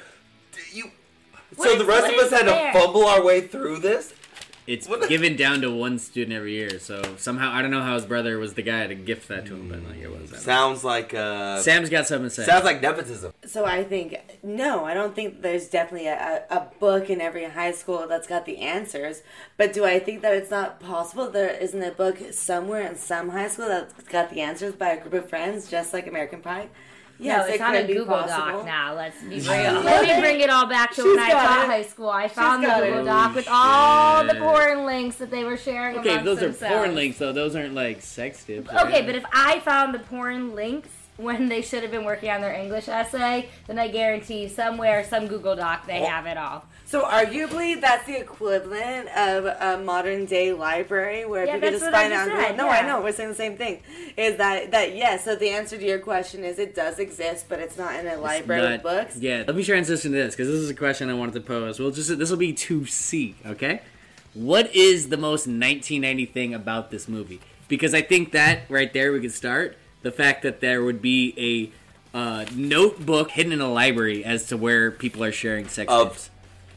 [0.73, 0.91] You.
[1.57, 2.73] What so is- the rest of us is had fair?
[2.73, 4.15] to fumble our way through this.
[4.67, 6.79] It's what given down to one student every year.
[6.79, 9.55] So somehow I don't know how his brother was the guy to gift that to
[9.55, 10.31] him, but like it was.
[10.31, 10.41] that.
[10.41, 11.61] Sounds like uh.
[11.61, 12.45] Sam's got something to say.
[12.45, 13.33] sounds like nepotism.
[13.45, 17.45] So I think no, I don't think there's definitely a, a, a book in every
[17.45, 19.23] high school that's got the answers.
[19.57, 23.31] But do I think that it's not possible there isn't a book somewhere in some
[23.31, 26.69] high school that's got the answers by a group of friends, just like American Pie?
[27.23, 28.53] Yes, no, it's it on a Google possible.
[28.59, 28.95] Doc now.
[28.95, 29.43] Let's be real.
[29.81, 31.67] Let me bring it all back to She's when I taught it.
[31.67, 32.09] high school.
[32.09, 33.05] I found the Google it.
[33.05, 36.69] Doc with Holy all the porn links that they were sharing Okay, amongst those are
[36.69, 37.33] porn links though.
[37.33, 38.73] Those aren't like sex tips.
[38.73, 38.87] right?
[38.87, 42.41] Okay, but if I found the porn links when they should have been working on
[42.41, 46.65] their English essay, then I guarantee somewhere, some Google Doc, they have it all.
[46.87, 51.93] So arguably, that's the equivalent of a modern day library where Yeah, people that's just
[51.93, 52.27] find out.
[52.29, 52.71] Google- said, No, yeah.
[52.73, 53.81] I know we're saying the same thing.
[54.17, 55.25] Is that that yes?
[55.25, 58.17] so the answer to your question is it does exist, but it's not in a
[58.19, 59.17] library Not- with books.
[59.17, 61.79] Yeah, let me transition to this because this is a question I wanted to pose.
[61.81, 63.37] Well, just this will be to C.
[63.47, 63.81] Okay,
[64.35, 67.41] what is the most 1990 thing about this movie?
[67.69, 69.79] Because I think that right there we could start.
[70.03, 71.73] The fact that there would be
[72.15, 76.09] a uh, notebook hidden in a library as to where people are sharing sex Of-
[76.13, 76.29] tips.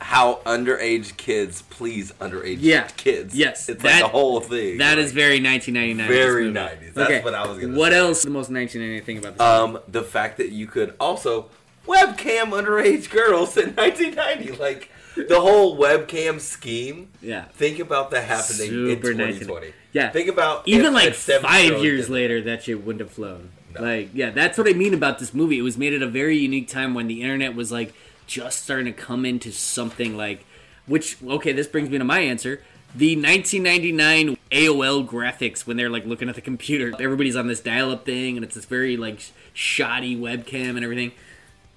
[0.02, 2.88] How underage kids please underage Yeah.
[2.98, 3.34] kids.
[3.34, 4.78] Yes, It's that- like the whole thing.
[4.78, 6.08] That like, is very 1999.
[6.08, 6.94] Very 90s.
[6.94, 7.98] That's what I was gonna What say.
[8.00, 8.24] else?
[8.24, 9.40] The most 1990 thing about this?
[9.40, 9.78] movie?
[9.78, 11.50] Um, the fact that you could also
[11.88, 17.10] webcam underage girls in 1990, like the whole webcam scheme.
[17.22, 17.46] Yeah.
[17.46, 19.74] Think about that happening in Super 2020.
[19.94, 20.10] Yeah.
[20.12, 23.52] Think about even if like five years later, that shit wouldn't have flown.
[23.74, 23.82] No.
[23.82, 25.58] Like, yeah, that's what I mean about this movie.
[25.58, 27.94] It was made at a very unique time when the internet was like
[28.28, 30.46] just starting to come into something like,
[30.86, 32.62] which okay, this brings me to my answer.
[32.94, 38.06] The 1999 AOL graphics when they're like looking at the computer, everybody's on this dial-up
[38.06, 39.20] thing, and it's this very like
[39.54, 41.12] shoddy webcam and everything.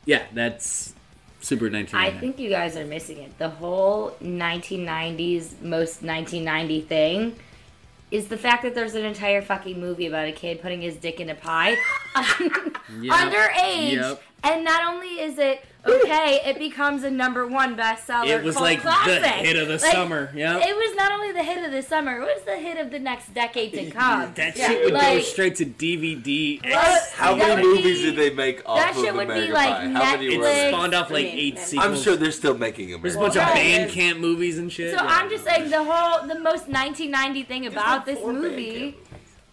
[0.04, 0.94] Yeah, that's
[1.48, 2.16] super 1999.
[2.16, 3.36] I think you guys are missing it.
[3.38, 7.36] The whole 1990s, most 1990 thing
[8.10, 11.20] is the fact that there's an entire fucking movie about a kid putting his dick
[11.20, 11.76] in a pie
[12.16, 13.12] Yep.
[13.12, 13.92] underage.
[13.92, 14.22] Yep.
[14.44, 18.26] And not only is it okay, it becomes a number one bestseller.
[18.28, 20.30] It was cult like the hit of the Like, summer.
[20.34, 20.62] Yep.
[20.64, 23.00] It was not only the hit of the summer; it was the hit of the
[23.00, 24.32] next decade to come.
[24.34, 26.62] that Yeah, shit would go straight to DVD.
[26.64, 29.70] Well, How many movies be- did they make off that of shit would be like
[29.74, 29.88] Pie?
[29.88, 30.68] How many It were Netflix.
[30.68, 31.86] spawned off like eight I'm sequels.
[31.86, 33.02] I'm sure they're still making them.
[33.02, 33.78] There's a American bunch of Pie.
[33.78, 33.88] Right.
[33.90, 34.96] Bandcamp movies and shit.
[34.96, 35.10] So Yeah.
[35.10, 38.96] I'm just saying the whole the most 1990 thing about this movie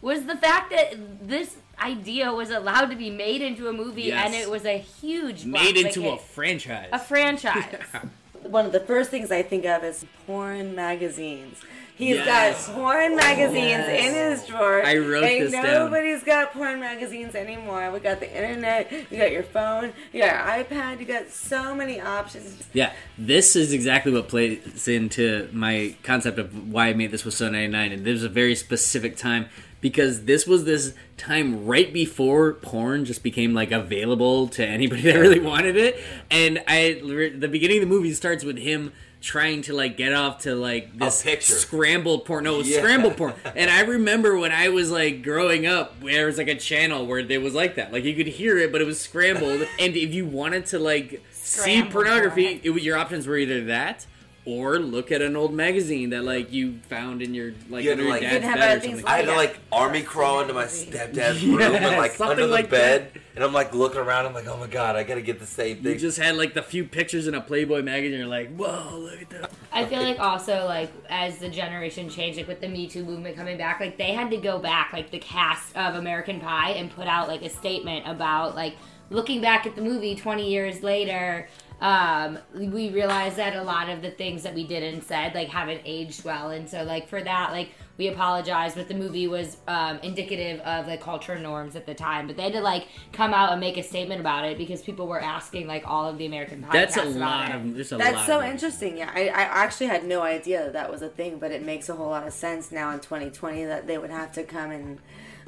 [0.02, 0.96] was the fact that
[1.28, 4.26] this idea was allowed to be made into a movie Yes.
[4.26, 6.22] and it was a huge made blockbuster into a hit.
[6.22, 6.90] franchise.
[6.92, 7.76] a franchise.
[8.44, 11.62] One of the first things I think of is porn magazines.
[11.98, 12.68] He's Yes.
[12.68, 14.86] got porn oh, magazines in his drawer.
[14.86, 15.64] I wrote Ain't this down.
[15.64, 17.90] Nobody's got porn magazines anymore.
[17.92, 18.92] We got the internet.
[19.10, 19.94] You got your phone.
[20.12, 21.00] You got your iPad.
[21.00, 22.68] You got so many options.
[22.74, 27.38] Yeah, this is exactly what plays into my concept of why I made this was
[27.38, 29.48] so 99, and there's a very specific time
[29.80, 35.16] because this was this time right before porn just became like available to anybody that
[35.16, 36.00] really wanted it,
[36.30, 40.40] and I the beginning of the movie starts with him trying to like get off
[40.44, 42.44] to like this scrambled porn.
[42.44, 42.78] No, Yeah.
[42.78, 43.34] scrambled porn.
[43.56, 47.20] And I remember when I was like growing up, there was like a channel where
[47.20, 47.92] it was like that.
[47.92, 49.62] Like you could hear it, but it was scrambled.
[49.80, 52.78] and if you wanted to like see pornography, porn.
[52.78, 54.06] it, your options were either that
[54.46, 58.04] or look at an old magazine that like you found in your like You under
[58.04, 59.08] to, your dad's You bed or other things something.
[59.08, 62.54] I had to like army crawl into my stepdad's room and like something under the
[62.54, 64.28] like bed, and I'm like looking around.
[64.28, 65.94] I'm like, oh my god, I gotta get the same thing.
[65.94, 68.20] You just had like the few pictures in a Playboy magazine.
[68.20, 69.52] You're like, whoa, look at that.
[69.72, 73.36] I feel like also like as the generation changed, like with the Me Too movement
[73.36, 76.92] coming back, like they had to go back, like the cast of American Pie, and
[76.92, 78.76] put out like a statement about like
[79.10, 81.48] looking back at the movie 20 years later.
[81.82, 85.50] Um, we realized that a lot of the things that we did and said like
[85.50, 89.58] haven't aged well, and so like for that, like we apologize, but the movie was
[89.68, 92.28] um, indicative of the culture norms at the time.
[92.28, 95.08] But they had to like come out and make a statement about it because people
[95.08, 96.72] were asking like all of the American Pie.
[96.72, 97.56] That's a about lot it.
[97.56, 97.74] of.
[97.74, 98.98] There's a That's lot so of interesting.
[98.98, 101.90] Yeah, I, I actually had no idea that that was a thing, but it makes
[101.90, 105.00] a whole lot of sense now in 2020 that they would have to come and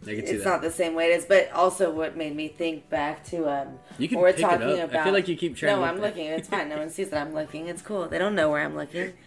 [0.08, 0.50] it's that.
[0.50, 1.26] not the same way it is.
[1.26, 4.62] But also, what made me think back to um, You can we're pick it talking
[4.63, 4.78] up.
[4.78, 5.04] I about.
[5.06, 6.26] feel like you keep trying No, I'm look at- looking.
[6.28, 6.70] It's fine.
[6.70, 7.68] No one sees that I'm looking.
[7.68, 8.08] It's cool.
[8.08, 9.13] They don't know where I'm looking.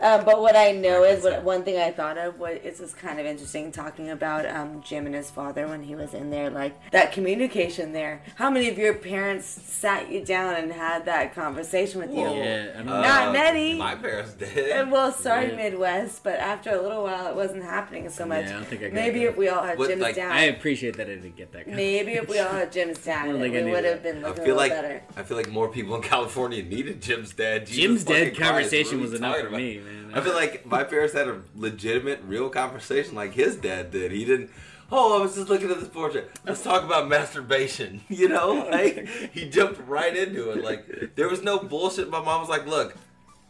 [0.00, 2.94] Um, but what I know is what one thing I thought of what is is
[2.94, 6.50] kind of interesting talking about um, Jim and his father when he was in there,
[6.50, 8.22] like that communication there.
[8.36, 12.20] How many of your parents sat you down and had that conversation with you?
[12.28, 13.00] Yeah, I don't know.
[13.02, 13.74] Not many.
[13.74, 14.48] My parents did.
[14.48, 14.90] And did.
[14.90, 15.56] well, sorry, Yeah.
[15.56, 18.44] Midwest, but after a little while, it wasn't happening so much.
[18.44, 19.30] Yeah, I don't think I Maybe that.
[19.30, 21.66] if we all had Jim's like, dad, I appreciate that I didn't get that.
[21.66, 24.14] maybe if we all had Jim's dad, I don't think I we would have that.
[24.14, 25.02] been I looking feel a like better.
[25.16, 27.66] I feel like more people in California needed Jim's dad.
[27.66, 29.87] Jesus Jim's dad dead Christ, conversation what was we enough for me, man.
[30.14, 34.12] I feel like my parents had a legitimate, real conversation like his dad did.
[34.12, 34.50] He didn't.
[34.90, 36.30] Oh, I was just looking at this portrait.
[36.46, 38.00] Let's talk about masturbation.
[38.08, 40.64] You know, like he jumped right into it.
[40.64, 42.08] Like there was no bullshit.
[42.10, 42.96] My mom was like, "Look,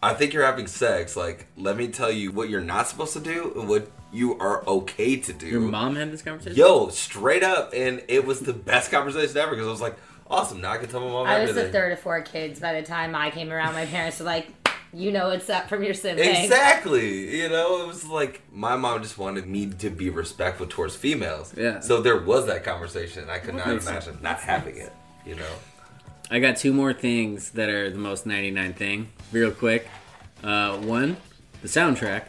[0.03, 1.17] I think you're having sex.
[1.17, 4.67] Like, let me tell you what you're not supposed to do and what you are
[4.67, 5.47] okay to do.
[5.47, 6.57] Your mom had this conversation.
[6.57, 9.97] Yo, straight up, and it was the best conversation ever because I was like,
[10.31, 10.61] awesome.
[10.61, 12.61] Now I can tell my mom I was the third of four kids.
[12.61, 14.58] By the time I came around, my parents were like,
[14.93, 17.37] "You know what's up from your sibling." Exactly.
[17.41, 21.53] You know, it was like my mom just wanted me to be respectful towards females.
[21.57, 21.81] Yeah.
[21.81, 23.29] So there was that conversation.
[23.31, 24.93] I could not Makes imagine not having it.
[25.27, 25.53] You know.
[26.31, 29.89] I got two more things that are the most 99 thing, real quick.
[30.45, 31.17] Uh, one,
[31.63, 32.25] the soundtrack.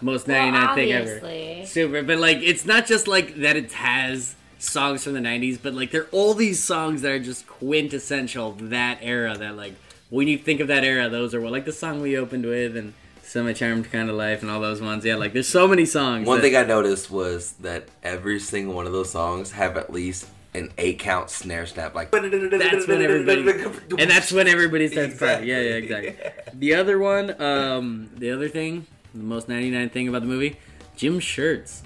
[0.00, 1.66] Most 99 Well, thing ever.
[1.66, 2.02] Super.
[2.02, 5.92] But, like, it's not just, like, that it has songs from the 90s, but, like,
[5.92, 9.74] there are all these songs that are just quintessential that era that, like,
[10.12, 12.76] when you think of that era, those are what, like, the song we opened with
[12.76, 15.04] and Semi Charmed Kind of Life and all those ones.
[15.06, 16.26] Yeah, like, there's so many songs.
[16.26, 19.90] One that- thing I noticed was that every single one of those songs have at
[19.90, 21.94] least an eight count snare snap.
[21.94, 23.40] Like That's when everybody,
[23.98, 25.46] and that's when everybody starts partying.
[25.46, 26.08] Yeah, yeah, Exactly.
[26.10, 26.52] exactly.
[26.58, 30.58] The other one, um, the other thing, the most ninety nine thing about the movie,
[30.94, 31.82] Jim shirts.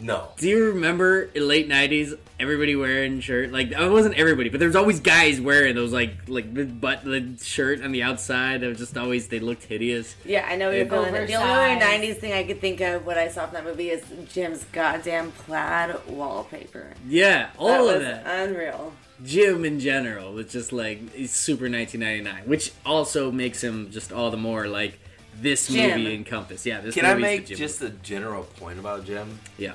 [0.00, 0.28] no.
[0.38, 3.50] Do you remember in late nineties, everybody wearing shirt?
[3.52, 7.04] Like oh, it wasn't everybody, but there's always guys wearing those like like the butt
[7.04, 8.60] the shirt on the outside.
[8.60, 10.14] That was just always they looked hideous.
[10.24, 10.90] Yeah, I know you're Yeah.
[10.90, 11.26] feeling it.
[11.26, 13.90] The only other '90s thing I could think of what I saw from that movie
[13.90, 16.92] is Jim's goddamn plaid wallpaper.
[17.08, 18.24] Yeah, all that of that.
[18.48, 18.92] unreal.
[19.24, 24.30] Jim in general was just like he's super 1999, which also makes him just all
[24.30, 24.98] the more like
[25.40, 26.02] this Jim.
[26.02, 26.64] movie encompass.
[26.64, 29.40] Yeah, this Can I movie's the make Jim just a general point about Jim?
[29.56, 29.72] yeah.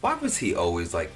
[0.00, 1.10] Why was he always like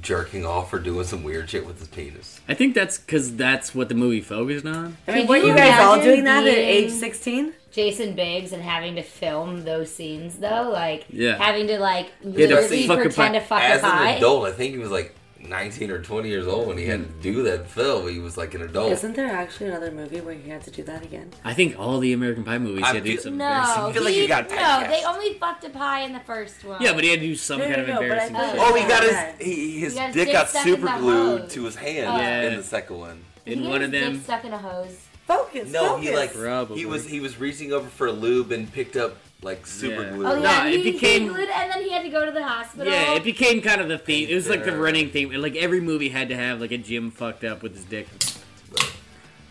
[0.00, 2.40] jerking off or doing some weird shit with his penis?
[2.48, 4.96] I think that's because that's what the movie focused on.
[5.06, 7.54] I mean, Could were you you guys all imagine doing that at being- age 16?
[7.72, 11.38] Jason Biggs and having to film those scenes though, like Yeah.
[11.42, 13.38] having to like had to literally fuck a pretend pie.
[13.38, 14.10] to fuck As a pie.
[14.10, 17.00] an adult, I think he was like 19 or 20 years old when he had
[17.06, 18.08] to do that film.
[18.08, 18.92] He was like an adult.
[18.92, 21.30] Isn't there actually another movie where he had to do that again?
[21.44, 23.82] I think all the American Pie movies I had to do feel- some No, embarrassing.
[23.82, 24.88] I feel like he, you got no, typecast.
[24.88, 26.80] they only fucked a pie in the first one.
[26.80, 28.34] Yeah, but he had to do some No, kind no, of no, but I embarrassing
[28.36, 28.60] thought- shit.
[28.60, 30.86] Oh, he got his he, his He got his dick dick got stuck in super
[30.86, 31.52] the glued hose.
[31.52, 32.16] to his hand Oh.
[32.18, 32.42] Yeah.
[32.48, 33.24] in the second one.
[33.44, 34.12] Did in he one of his them.
[34.14, 34.96] dick stuck in a hose.
[35.26, 35.70] Focus.
[35.72, 36.08] No, focus.
[36.08, 36.78] he like Probably.
[36.78, 40.10] he was he was reaching over for a lube and picked up like super Yeah.
[40.10, 40.26] glue.
[40.26, 42.32] Oh No, yeah, it he, became- he glued, and then he had to go to
[42.32, 42.92] the hospital.
[42.92, 44.28] Yeah, it became kind of the theme.
[44.28, 45.30] It was like the running theme.
[45.32, 48.08] Like every movie had to have like a Jim fucked up with his dick.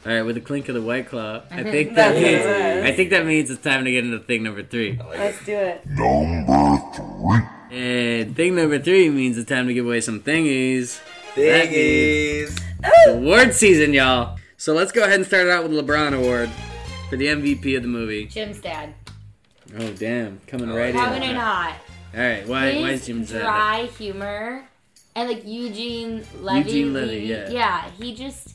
[0.04, 2.76] All right, with the clink of the white claw, I think that That's what it
[2.76, 2.86] means.
[2.88, 4.98] I think that means it's time to get into thing number three.
[4.98, 5.20] Like.
[5.20, 5.86] Let's do it.
[5.86, 7.78] Number three.
[7.78, 11.00] And thing number three means it's time to give away some thingies.
[11.36, 12.60] Thingies.
[12.84, 13.14] Oh!
[13.14, 14.40] Award season, y'all.
[14.58, 16.50] So let's go ahead and start it out with the LeBron Award
[17.10, 18.26] for the MVP of the movie.
[18.26, 18.94] Jim's dad.
[19.78, 21.32] Oh damn, coming Oh, right Coming in.
[21.32, 21.76] in hot.
[22.14, 23.42] All right, why why is His Jim Zed?
[23.42, 24.64] dry humor
[25.16, 26.70] and like Eugene Levy.
[26.70, 27.50] Eugene Levy, Yeah.
[27.50, 27.90] yeah.
[27.98, 28.50] he just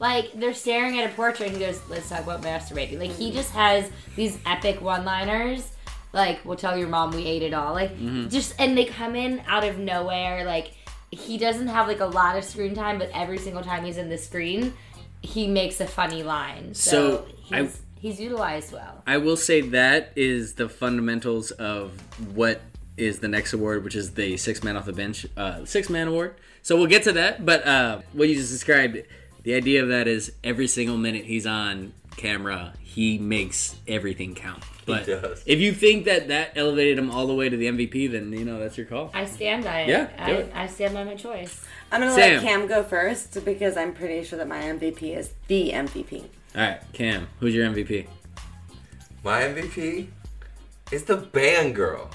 [0.00, 3.30] like they're staring at a portrait and he goes, "Let's talk about masturbating." Like he
[3.30, 5.70] just has these epic one-liners.
[6.12, 7.72] Like, we'll tell your mom we ate it all.
[7.74, 8.28] Like, Mm-hmm.
[8.28, 10.44] just and they come in out of nowhere.
[10.44, 10.70] Like,
[11.10, 14.08] he doesn't have like a lot of screen time, but every single time he's in
[14.08, 14.74] the screen,
[15.22, 16.72] he makes a funny line.
[16.74, 17.68] So, So, I-
[18.04, 19.02] he's, he's utilized well.
[19.06, 21.92] I will say that is the fundamentals of
[22.34, 22.60] what
[22.96, 26.08] is the next award, which is the six man off the bench, uh, six man
[26.08, 26.36] award.
[26.62, 27.44] So we'll get to that.
[27.44, 28.98] But uh, what you just described,
[29.42, 34.62] the idea of that is every single minute he's on camera, he makes everything count.
[34.86, 35.42] But does.
[35.46, 38.44] if you think that that elevated him all the way to the MVP, then you
[38.44, 39.10] know that's your call.
[39.14, 39.88] I stand by it.
[39.88, 40.52] Yeah, do I, it.
[40.54, 41.64] I stand by my choice.
[41.90, 42.34] I'm gonna Sam.
[42.34, 46.24] let Cam go first because I'm pretty sure that my MVP is the MVP.
[46.54, 48.06] All right, Cam, who's your MVP?
[49.24, 50.06] My MVP
[50.92, 52.10] is the band girl.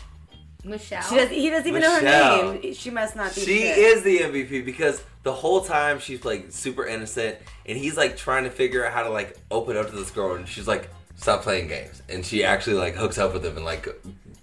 [0.63, 1.01] Michelle.
[1.01, 1.29] She does.
[1.29, 2.73] He doesn't even know her name.
[2.73, 3.41] She must not be.
[3.41, 3.77] She shit.
[3.77, 8.43] is the MVP because the whole time she's like super innocent and he's like trying
[8.45, 11.41] to figure out how to like open up to this girl and she's like stop
[11.41, 13.87] playing games and she actually like hooks up with him and like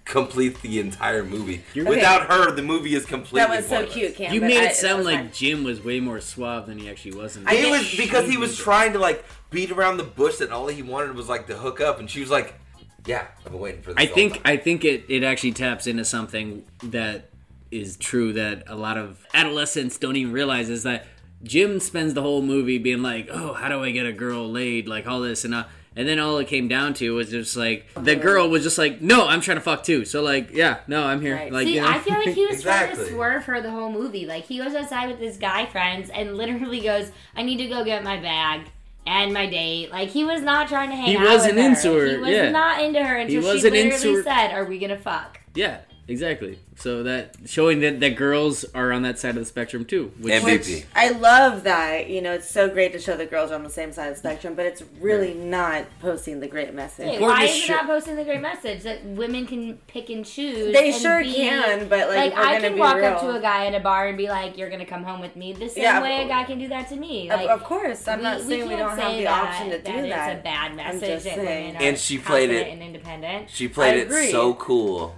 [0.07, 1.63] completes the entire movie.
[1.75, 3.41] Without her, the movie is completely.
[3.41, 4.33] That was so cute, Cam.
[4.33, 5.31] You but made I- it sound like fine.
[5.33, 7.35] Jim was way more suave than he actually was.
[7.37, 10.41] In the I He was because he was trying to like beat around the bush
[10.41, 12.55] and all he wanted was like to hook up and she was like,
[13.05, 15.85] "Yeah, I've been waiting for this." I think time." I think it, it actually taps
[15.87, 17.29] into something that
[17.69, 21.05] is true that a lot of adolescents don't even realize is that
[21.43, 24.87] Jim spends the whole movie being like, "Oh, how do I get a girl laid?"
[24.87, 25.65] Like all this and uh,
[25.97, 29.01] and then all it came down to was just like the girl was just like,
[29.01, 31.35] "No, I'm trying to fuck too." So like, yeah, no, I'm here.
[31.35, 31.51] Right.
[31.51, 33.91] Like, See, you know, I feel like he was trying to swerve her the whole
[33.91, 34.25] movie.
[34.25, 37.83] Like he goes outside with his guy friends and literally goes, "I need to go
[37.83, 38.61] get my bag."
[39.09, 41.69] And my date, like he was not trying to hang He out wasn't with her.
[41.69, 42.51] into her, He was yeah.
[42.51, 45.77] not into her until she wasn't literally into her- said, "Are we gonna fuck?" yeah.
[46.07, 46.59] Exactly.
[46.75, 50.11] So that showing that that girls are on that side of the spectrum too.
[50.19, 50.85] Which MVP.
[50.95, 52.07] I love that.
[52.09, 54.13] You know, it's so great to show that girls are on the same side of
[54.13, 57.05] the spectrum, but it's really not posting the great message.
[57.07, 60.23] Hey, why just is it not posting the great message that women can pick and
[60.25, 60.71] choose?
[60.73, 63.31] They and sure be- can, but, like, like we're I can be walk up to
[63.35, 65.67] a guy in a bar and be like, "You're gonna come home with me," the
[65.69, 67.29] same Yeah, way a guy can do that to me.
[67.29, 69.69] Of, Like, of course, I'm we- not saying we, can't don't have the that- option
[69.71, 70.09] to do that.
[70.09, 70.31] that.
[70.31, 73.49] It's a bad I'm message just that women are And she played it- and independent.
[73.49, 75.15] She played it so cool,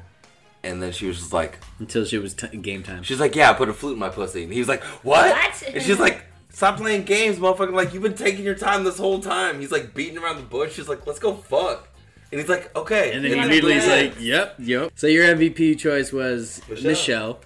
[0.64, 3.04] and then she was just like, until she was t- game time.
[3.04, 5.32] she's like, yeah, I put a flute in my pussy, and he was like, what?
[5.36, 5.64] What?
[5.74, 6.26] And she's like.
[6.52, 7.72] Stop playing games, motherfucker.
[7.72, 9.60] Like, you've been taking your time this whole time.
[9.62, 10.74] He's like beating around the bush.
[10.74, 11.88] She's like, let's go fuck.
[12.32, 13.14] And he's like, okay.
[13.14, 16.84] And then Yeah, immediately he's like, "Yep, yep." So your MVP choice was Michelle.
[16.90, 17.40] Michelle.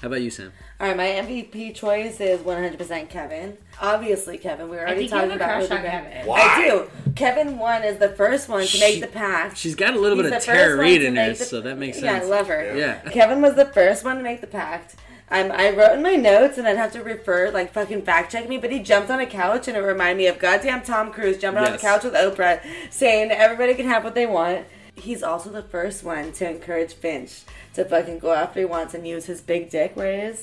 [0.00, 0.52] How about you, Sam?
[0.80, 3.58] All right, my MVP choice is 100% Kevin.
[3.82, 4.70] Obviously, Kevin.
[4.70, 6.26] We were I already think you have talking a about crush on Kevin.
[6.26, 6.40] Why?
[6.40, 6.90] I do.
[7.14, 9.58] Kevin one is the first one to She- make the pact.
[9.58, 11.76] She's got a little He's bit of the Tara Reid in her, the- so that
[11.76, 12.24] makes Yeah, sense.
[12.24, 12.74] I love her.
[12.74, 13.00] Yeah.
[13.10, 14.94] Kevin was the first one to make the pact.
[15.30, 18.48] Um, I wrote in my notes, and I'd have to refer, like, fucking fact check
[18.48, 21.36] me, but he jumped on a couch, and it reminded me of goddamn Tom Cruise
[21.36, 24.64] jumping on the couch with Oprah, saying everybody can have what they want.
[24.96, 27.42] He's also the first one to encourage Finch
[27.74, 30.34] to fucking go after he wants and use his big dick where.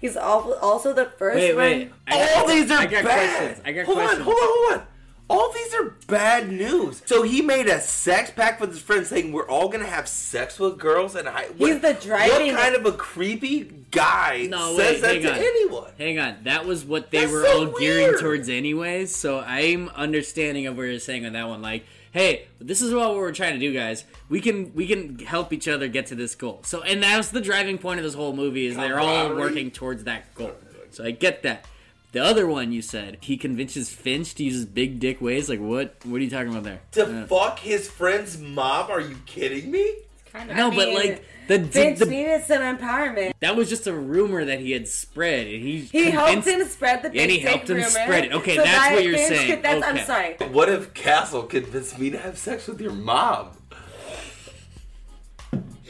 [0.00, 1.64] He's also the first Wait, one.
[1.64, 1.92] wait.
[2.06, 3.36] I got- All these are I got bad.
[3.36, 3.62] questions.
[3.64, 4.20] I got hold questions.
[4.20, 4.86] on, hold on, hold on.
[5.28, 7.02] All these are bad news.
[7.04, 10.60] So he made a sex pact with his friends saying we're all gonna have sex
[10.60, 11.48] with girls and high.
[11.58, 15.38] He's the driving- What kind of a creepy guy No, says wait, that to on.
[15.40, 15.90] anyone?
[15.98, 19.16] Hang on, that was what they That's were so all gearing towards anyways.
[19.16, 21.60] So I'm understanding of what you're saying on that one.
[21.60, 21.84] Like,
[22.16, 24.04] hey, this is what we're trying to do, guys.
[24.30, 26.62] We can we can help each other get to this goal.
[26.64, 30.04] So, and that's the driving point of this whole movie is they're all working towards
[30.04, 30.52] that goal.
[30.90, 31.66] So I get that.
[32.12, 35.50] The other one you said he convinces Finch to use his big dick ways.
[35.50, 35.96] Like what?
[36.04, 36.80] What are you talking about there?
[36.92, 38.90] To Uh, fuck his friend's mom?
[38.90, 39.94] Are you kidding me?
[40.36, 40.56] Kind of.
[40.56, 43.32] no, I but mean, like the, Finch the, needed some empowerment.
[43.40, 47.02] that was just a rumor that he had spread, and he He helped him spread
[47.02, 48.32] the big And he helped him rumor, spread it.
[48.32, 49.50] Okay, so that's that what you're Finch saying.
[49.50, 50.36] could- that's, I'm sorry.
[50.52, 53.50] What if Castle convinced me to have sex with your mom?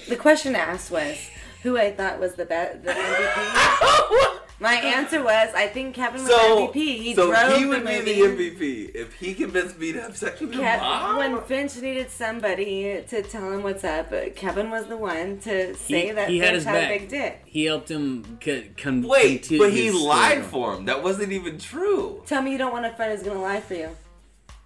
[0.09, 1.17] The question asked was
[1.63, 4.39] who I thought was the best, the MVP.
[4.59, 6.75] My answer was I think Kevin was so, MVP.
[6.75, 8.05] He so drove he the would movie.
[8.05, 11.17] be the MVP if he convinced me to have sex with your Kev- mom.
[11.19, 16.07] when Finch needed somebody to tell him what's up, Kevin was the one to say
[16.07, 16.91] He- that he had Finch his had back.
[16.91, 17.43] a big dick.
[17.45, 20.43] He helped him co- con- Wait, continue but he lied story.
[20.47, 20.87] for him.
[20.87, 22.23] That wasn't even true.
[22.27, 23.91] Tell me you don't want a friend who's gonna lie for you.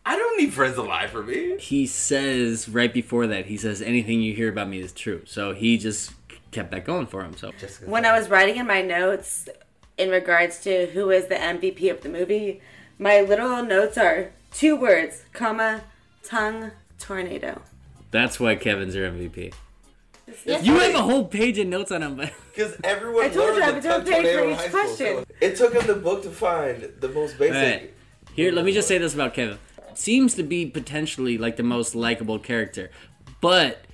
[0.07, 1.59] I don't need friends to lie for me.
[1.59, 5.23] He says right before that, he says anything you hear about me is true.
[5.27, 6.13] So he just
[6.53, 7.37] kept that going for him.
[7.37, 7.51] So
[7.85, 9.49] When I was writing in my notes
[10.01, 12.61] in regards to who is the MVP of the movie,
[12.99, 15.83] my literal notes are two words, comma,
[16.25, 17.63] tongue tornado.
[18.11, 19.53] that's why Kevin's your MVP.
[20.47, 23.57] Yes, You have a whole page of notes on him, but Because everyone I told
[23.57, 24.81] you I learned would the a tongue page for tornado each high school.
[24.81, 25.17] question.
[25.19, 27.55] So it took him the book to find the most basic.
[27.57, 27.95] Alright.
[28.35, 29.59] Here, let me just say this about Kevin.
[29.95, 32.91] Seems to be potentially like the most likable character,
[33.41, 33.85] but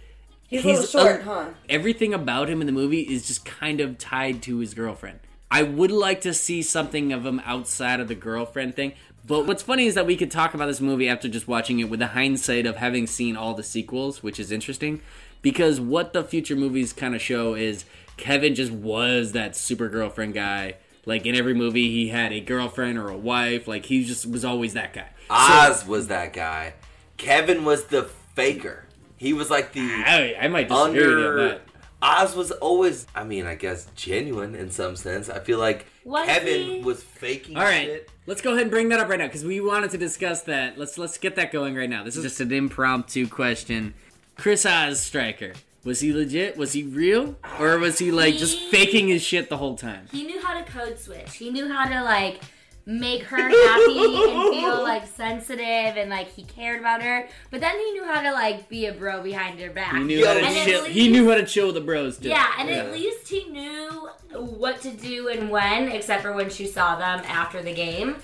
[0.49, 1.47] He's, a little short, a- huh?
[1.69, 5.19] everything about him in the movie is just kind of tied to his girlfriend.
[5.57, 8.93] I would like to see something of him outside of the girlfriend thing.
[9.27, 11.89] But what's funny is that we could talk about this movie after just watching it
[11.89, 15.01] with the hindsight of having seen all the sequels, which is interesting.
[15.41, 17.87] Because what the future movies kind of show is
[18.19, 20.75] Kevin just was that super girlfriend guy.
[21.07, 23.67] Like in every movie, he had a girlfriend or a wife.
[23.67, 25.09] Like he just was always that guy.
[25.31, 26.75] Oz was that guy.
[27.17, 28.85] Kevin was the faker.
[29.17, 31.49] He was like the I, I might disagree with under.
[31.49, 31.63] that.
[32.03, 35.29] Oz was always, I mean, I guess genuine in some sense.
[35.31, 36.81] I feel like Was Kevin he?
[36.83, 38.11] was faking All right, shit.
[38.27, 40.79] let's go ahead and bring that up right now because we wanted to discuss that.
[40.79, 42.05] Let's let's get that going right now.
[42.05, 43.95] This is just an impromptu question.
[44.37, 46.57] Chris Ostreicher was he legit?
[46.57, 50.07] Was he real, or was he like just faking his shit the whole time?
[50.13, 51.37] He knew how to code switch.
[51.37, 52.41] He knew how to like
[52.89, 55.61] make her happy and feel like sensitive
[55.97, 57.27] and like he cared about her.
[57.51, 59.93] But then he knew how to like be a bro behind her back.
[59.97, 60.83] He knew how to and chill.
[60.85, 62.29] least- He knew how to chill with the bros too.
[62.29, 62.77] Yeah, and Yeah.
[62.77, 67.23] at least he knew what to do and when, except for when she saw them
[67.29, 68.17] after the game.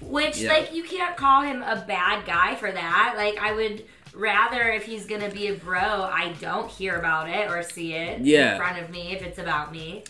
[0.00, 0.52] Which, Yeah.
[0.52, 3.14] like, you can't call him a bad guy for that.
[3.16, 7.50] Like, I would rather, if he's gonna be a bro, I don't hear about it
[7.50, 8.52] or see it Yeah.
[8.52, 10.04] in front of me if it's about me.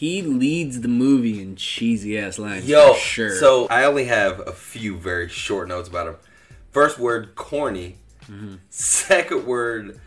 [0.00, 2.66] He leads the movie in cheesy ass lines.
[2.66, 3.36] Yo, sure.
[3.36, 6.16] so I only have a few very short notes about him.
[6.70, 7.96] First word, corny.
[8.22, 8.54] Mm-hmm.
[8.70, 10.00] Second word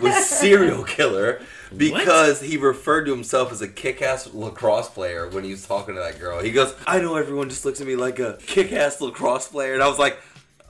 [0.00, 1.42] was serial killer
[1.76, 6.00] because he referred to himself as a kick-ass lacrosse player when he was talking to
[6.00, 6.40] that girl.
[6.40, 9.82] He goes, "I know everyone just looks at me like a kick-ass lacrosse player," and
[9.82, 10.16] I was like,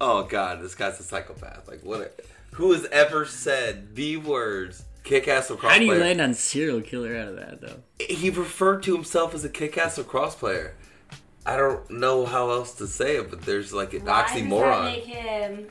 [0.00, 2.00] "Oh God, this guy's a psychopath." Like, what?
[2.00, 2.10] A,
[2.56, 6.00] who has ever said the words kick-ass lacrosse How do you player.
[6.04, 7.80] land on serial killer out of that though?
[7.98, 10.74] He referred to himself as a kick-ass lacrosse player.
[11.46, 14.84] I don't know how else to say it, but there's like an Why does that
[14.84, 15.68] make him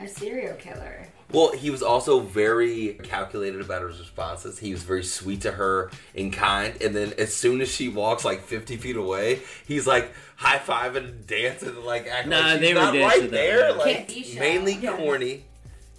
[0.00, 1.08] a serial killer?
[1.30, 4.58] Well, he was also very calculated about his responses.
[4.58, 6.74] He was very sweet to her and kind.
[6.82, 10.96] And then as soon as she walks like 50 feet away, he's like high fiving
[11.08, 13.72] and dancing and like acting Nah, like she's they were not dancing right that there.
[13.72, 14.96] Like Can't mainly Yeah.
[14.96, 15.44] corny.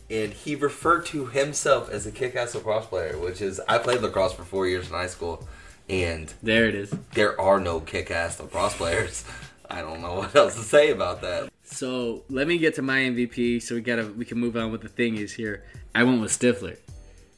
[0.09, 4.33] And he referred to himself as a kick-ass lacrosse player, which is I played lacrosse
[4.33, 5.47] for four years in high school,
[5.89, 6.91] and There it is.
[7.13, 9.23] there are no kick-ass lacrosse players.
[9.69, 11.49] I don't know what else to say about that.
[11.63, 13.61] So let me get to my MVP.
[13.61, 14.71] So we gotta we can move on.
[14.71, 15.63] with the thing is here,
[15.95, 16.77] I went with Stifler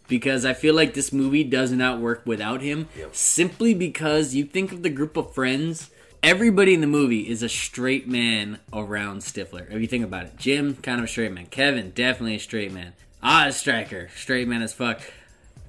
[0.10, 2.90] because I feel like this movie does not work without him.
[2.98, 3.16] Yep.
[3.16, 5.90] Simply because you think of the group of friends,
[6.26, 9.72] everybody in the movie is a straight man around Stifler.
[9.72, 12.72] If you think about it, Jim kind of a straight man, Kevin definitely a straight
[12.72, 15.02] man, Ostreicher straight man as fuck.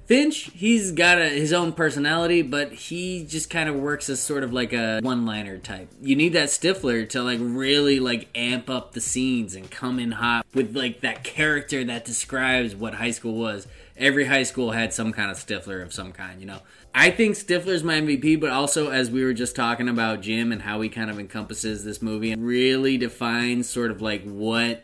[0.07, 4.43] Finch, he's got a, his own personality, but he just kind of works as sort
[4.43, 5.89] of like a one-liner type.
[6.01, 10.13] You need that Stifler to like really like amp up the scenes and come in
[10.13, 13.67] hot with like that character that describes what high school was.
[13.95, 16.61] Every high school had some kind of Stifler of some kind, you know.
[16.99, 20.63] I think Stifler's my MVP, but also as we were just talking about Jim and
[20.63, 24.83] how he kind of encompasses this movie and really defines sort of like what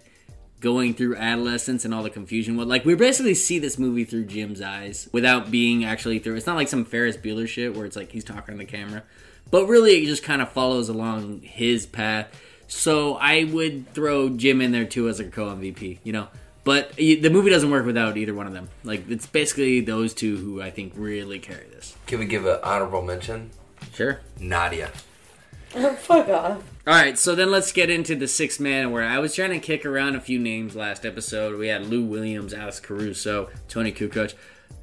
[0.60, 2.56] going through adolescence and all the confusion.
[2.56, 6.36] What like we basically see this movie through Jim's eyes without being actually through.
[6.36, 9.02] It's not like some Ferris Bueller shit where it's like he's talking to the camera,
[9.50, 12.28] but really it just kind of follows along his path.
[12.68, 15.98] So I would throw Jim in there too as a co MVP.
[16.04, 16.28] You know.
[16.64, 18.70] But the movie doesn't work without either one of them.
[18.84, 21.96] Like it's basically those two who I think really carry this.
[22.08, 23.52] Can we give an honorable mention?
[23.94, 24.22] Sure.
[24.40, 24.92] Nadia.
[25.76, 26.64] Oh, fuck off.
[26.86, 29.60] All right, so then let's get into the six man where I was trying to
[29.60, 31.58] kick around a few names last episode.
[31.58, 34.34] We had Lou Williams, Alex Caruso, Toni Kukoc.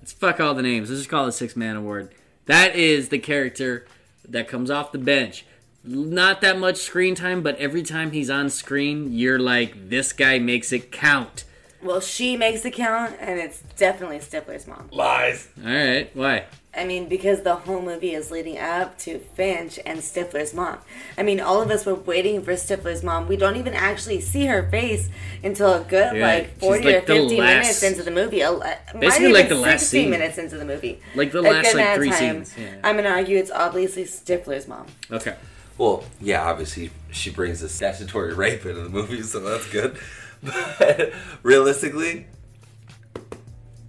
[0.01, 0.91] Let's fuck all the names.
[0.91, 2.13] Let's just call it six man award.
[2.47, 3.87] That is the character
[4.29, 5.45] that comes off the bench.
[5.85, 10.39] Not that much screen time, but every time he's on screen, you're like, this guy
[10.39, 11.45] makes it count.
[11.83, 14.89] Well, she makes the count, and it's definitely Stifler's mom.
[14.93, 15.49] Lies.
[15.65, 16.45] All right, why?
[16.77, 20.79] I mean, because the whole movie is leading up to Finch and Stifler's mom.
[21.19, 23.27] I mean, all of us were waiting for Stifler's mom.
[23.27, 25.09] We don't even actually see her face
[25.43, 28.43] until a good Yeah, like forty like or fifty last- minutes into the movie.
[28.43, 30.11] A- might Basically even like the last 60 scene.
[30.11, 31.01] minutes into the movie.
[31.17, 32.45] Like the last like three time.
[32.45, 32.55] scenes.
[32.57, 32.77] Yeah.
[32.85, 34.87] I'm gonna argue it's obviously Stifler's mom.
[35.11, 35.35] Okay.
[35.77, 39.99] Well, yeah, obviously she brings the statutory rape into the movie, so that's good.
[40.43, 41.13] But
[41.43, 42.27] realistically,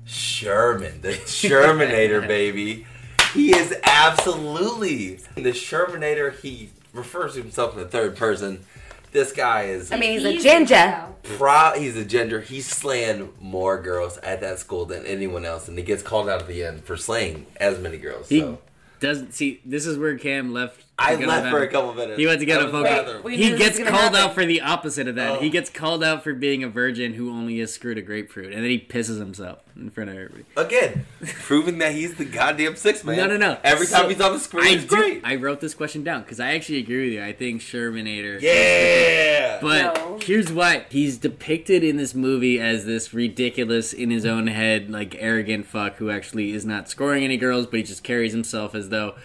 [0.06, 2.86] Sherman, the Shermanator, baby.
[3.34, 6.38] He is absolutely the Shermanator.
[6.40, 8.66] He refers to himself in the third person.
[9.14, 10.76] This guy is I mean, he's a ginger.
[10.76, 11.38] though.
[11.38, 11.78] proud.
[11.78, 12.42] He's a ginger.
[12.42, 16.42] He's slaying more girls at that school than anyone else, and he gets called out
[16.42, 18.30] at the end for slaying as many girls.
[18.30, 18.60] He So
[19.02, 19.62] doesn't see.
[19.66, 20.84] This is where Cam left.
[21.10, 21.70] To I left the for a bathroom.
[21.72, 22.20] couple minutes.
[22.20, 22.88] He went to get I a was in the
[23.22, 23.28] photo.
[23.30, 24.16] he gets called happen.
[24.18, 25.32] out for the opposite of that.
[25.32, 25.40] Oh.
[25.40, 28.64] He gets called out for being a virgin who only has screwed a grapefruit, and
[28.64, 30.46] then he pisses himself in front of everybody.
[30.58, 31.06] Again,
[31.44, 33.18] proving that he's the goddamn six man.
[33.18, 33.58] No, no, no.
[33.64, 35.22] Every time he's on the screen, I he's do- great.
[35.24, 37.24] I wrote this question down because I actually agree with you.
[37.24, 38.40] I think Shermanator.
[38.42, 39.60] yeah.
[39.62, 40.20] But No.
[40.22, 45.16] here's why he's depicted in this movie as this ridiculous, in his own head, like
[45.20, 48.90] arrogant fuck who actually is not scoring any girls, but he just carries himself as
[48.90, 49.16] though.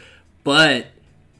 [0.45, 0.87] But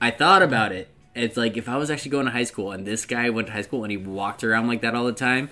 [0.01, 0.89] I thought about it.
[1.15, 3.53] It's like if I was actually going to high school and this guy went to
[3.53, 5.49] high school and he walked around like that all the time,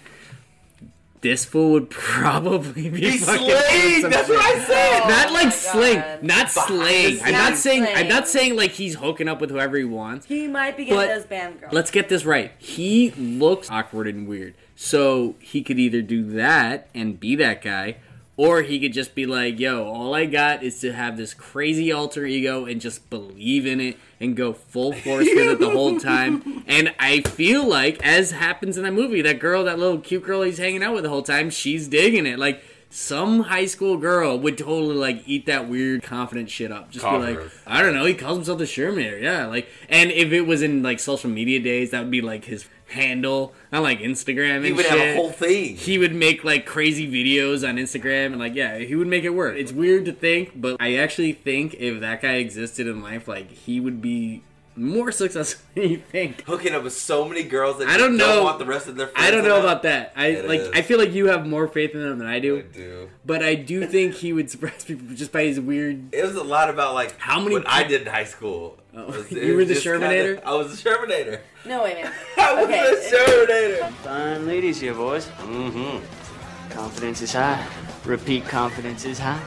[1.22, 4.02] this fool would probably be He's fucking doing slaying.
[4.10, 4.36] That's shit.
[4.36, 5.00] what I said.
[5.04, 7.18] Oh Not like oh my sling, not slaying.
[7.24, 7.86] I'm Not not saying.
[7.96, 10.26] I'm not saying like he's hooking up with whoever he wants.
[10.26, 11.72] He might be getting those band girls.
[11.72, 12.52] Let's get this right.
[12.58, 14.54] He looks awkward and weird.
[14.76, 17.96] So he could either do that and be that guy,
[18.36, 21.92] or he could just be like, yo, all I got is to have this crazy
[21.92, 26.00] alter ego and just believe in it and go full force with it the whole
[26.00, 26.64] time.
[26.66, 30.42] And I feel like, as happens in that movie, that girl, that little cute girl
[30.42, 32.38] he's hanging out with the whole time, she's digging it.
[32.38, 36.92] Like, some high school girl would totally like eat that weird confident shit up.
[36.92, 38.04] Just be like, I don't know.
[38.04, 39.20] He calls himself the Shermanator.
[39.20, 42.44] Yeah, like, and if it was in like social media days, that would be like
[42.44, 44.98] his handle on like Instagram and he would shit.
[44.98, 45.76] have a whole thing.
[45.76, 49.30] he would make like crazy videos on Instagram and like yeah, he would make it
[49.30, 49.56] work.
[49.56, 53.50] It's weird to think, but I actually think if that guy existed in life, like
[53.50, 54.42] he would be
[54.76, 56.42] more successful than you think.
[56.46, 58.42] Hooking up with so many girls that I don't know.
[58.42, 60.12] want the rest of their friends I don't to know about that.
[60.16, 60.60] I It like.
[60.60, 60.70] is.
[60.74, 62.58] I feel like you have more faith in him than I do.
[62.58, 63.10] I do, do.
[63.24, 66.12] but I do think he would surprise people just by his weird.
[66.12, 68.78] It was a lot about like How many what I did in high school.
[68.96, 70.34] Oh, was- you were the just Shermanator?
[70.36, 71.40] kinda- I was the Shermanator.
[71.66, 72.12] no, wait a minute.
[72.38, 72.94] I was Okay.
[72.94, 73.92] the Shermanator.
[74.04, 75.26] Fine ladies here, boys.
[75.38, 76.70] Mm-hmm.
[76.72, 77.64] Confidence is high.
[78.04, 79.40] Repeat confidence is high.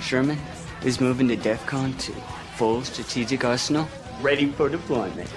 [0.00, 0.38] Sherman
[0.84, 2.12] is moving to DEFCON 2.
[2.56, 3.86] Full strategic arsenal,
[4.20, 5.30] ready for deployment.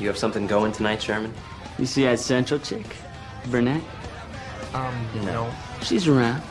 [0.00, 1.32] You have something going tonight, Sherman?
[1.78, 2.86] You see that central chick?
[3.50, 3.82] Burnett?
[4.74, 4.94] Um,
[5.24, 5.50] no.
[5.82, 6.42] She's around.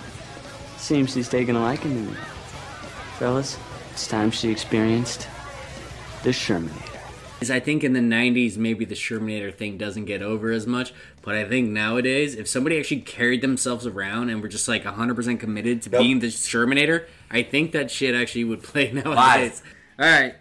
[0.78, 2.18] Seems she's taking a liking to me.
[3.20, 3.58] Fellas,
[3.92, 5.28] it's time she experienced
[6.28, 7.00] the Shermanator.
[7.40, 10.92] Is I think in the 90s, maybe the Shermanator thing doesn't get over as much.
[11.22, 15.40] But I think nowadays, if somebody actually carried themselves around and were just like 100%
[15.40, 16.02] committed to Nope.
[16.02, 19.16] being the Shermanator, I think that shit actually would play nowadays.
[19.16, 19.64] Lies.
[20.00, 20.36] All right,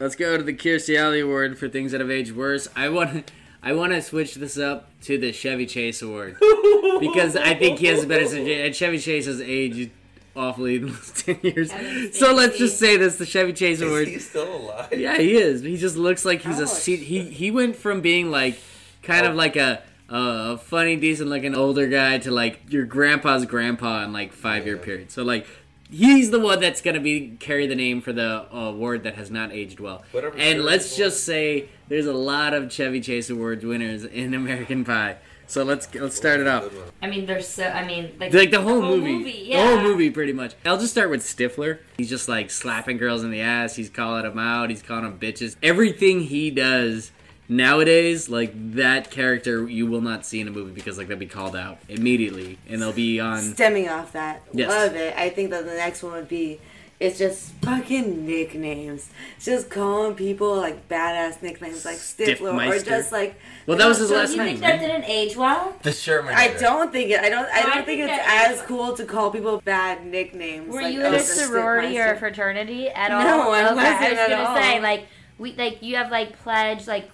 [0.00, 2.68] let's go to the Kirstie Alley Award for things that have aged worse.
[2.74, 3.32] I want to.
[3.64, 6.36] I want to switch this up to the Chevy Chase Award
[7.00, 8.24] because I think he has a better.
[8.36, 9.90] And Chevy Chase has aged
[10.36, 11.70] awfully in the last ten years.
[12.16, 14.08] So let's just say this: the Chevy Chase Is Award.
[14.08, 14.92] he still alive?
[14.92, 15.62] Yeah, he is.
[15.62, 16.68] He just looks like he's a Ouch.
[16.70, 17.00] seat.
[17.00, 18.58] He he went from being like
[19.02, 24.04] kind of like a a funny, decent looking older guy to like your grandpa's grandpa
[24.04, 25.10] in like five year period.
[25.10, 25.46] So like
[25.90, 29.30] he's the one that's gonna be carry the name for the uh, award that has
[29.30, 30.04] not aged well.
[30.12, 34.84] Whatever and let's just say there's a lot of Chevy Chase Awards winners in American
[34.84, 35.16] Pie.
[35.52, 36.64] So let's let's start it off.
[37.02, 37.66] I mean, there's so.
[37.66, 39.60] I mean, like Like the whole, movie, yeah.
[39.62, 40.54] the whole movie, pretty much.
[40.64, 41.80] I'll just start with Stifler.
[41.98, 43.76] He's just like slapping girls in the ass.
[43.76, 44.70] He's calling them out.
[44.70, 45.56] He's calling them bitches.
[45.62, 47.12] Everything he does
[47.50, 51.26] nowadays, like that character, you will not see in a movie because like they'll be
[51.26, 53.42] called out immediately, and they'll be on.
[53.42, 54.70] Stemming off that, Yes.
[54.70, 55.14] love it.
[55.18, 56.60] I think that the next one would be
[57.02, 59.10] it's just fucking nicknames.
[59.36, 63.38] It's just calling people like badass nicknames like Stifler or just like.
[63.66, 64.46] Well, that was his So last you name.
[64.46, 64.80] think that right?
[64.80, 65.76] didn't age well?
[65.82, 66.34] The Sherman.
[66.34, 67.20] I don't think it.
[67.20, 67.46] I don't.
[67.46, 70.72] I don't I think, think it's that- as cool to call people bad nicknames.
[70.72, 73.22] Were like, you oh, in a sorority or a fraternity at all?
[73.22, 74.56] No, I okay, wasn't I was at gonna all.
[74.56, 75.06] say like
[75.38, 77.10] we like you have like pledge like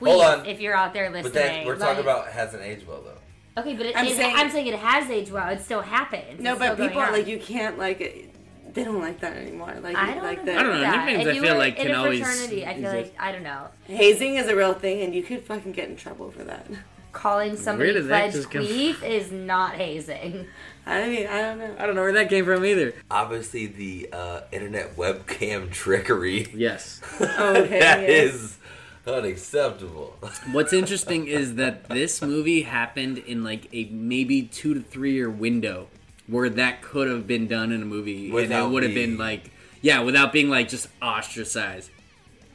[0.00, 0.46] Hold on.
[0.46, 1.32] if you're out there listening.
[1.32, 1.58] But listening.
[1.60, 3.60] that we're talking like- about hasn't aged well though.
[3.60, 5.48] Okay, but it, I'm I'm, saying- saying, I'm saying it has aged well.
[5.50, 6.40] It still happens.
[6.40, 7.12] No, It's but people on.
[7.12, 8.30] like you can't like.
[8.72, 9.74] It- They don't like that anymore.
[9.82, 10.52] Like I don't like know.
[10.52, 10.80] the I don't know.
[10.80, 12.86] Yeah, Nicknames if I you feel were like in can a always fraternity, I feel
[12.90, 13.12] exist.
[13.14, 13.68] like I don't know.
[13.84, 16.66] hazing is a real thing, and you could fucking get in trouble for that.
[17.12, 20.46] Calling somebody did that pledge just come queef is not hazing.
[20.86, 21.74] I mean, I don't know.
[21.78, 22.94] I don't know where that came from either.
[23.10, 26.48] Obviously, the uh, internet webcam trickery.
[26.54, 27.00] Yes.
[27.20, 28.34] Okay, that yes.
[28.34, 28.58] is
[29.06, 30.16] unacceptable.
[30.52, 35.30] What's interesting is that this movie happened in like a maybe two to three year
[35.30, 35.88] window
[36.26, 39.18] where that could have been done in a movie and Without it would have been
[39.18, 39.50] like
[39.82, 41.90] yeah, without being like just ostracized.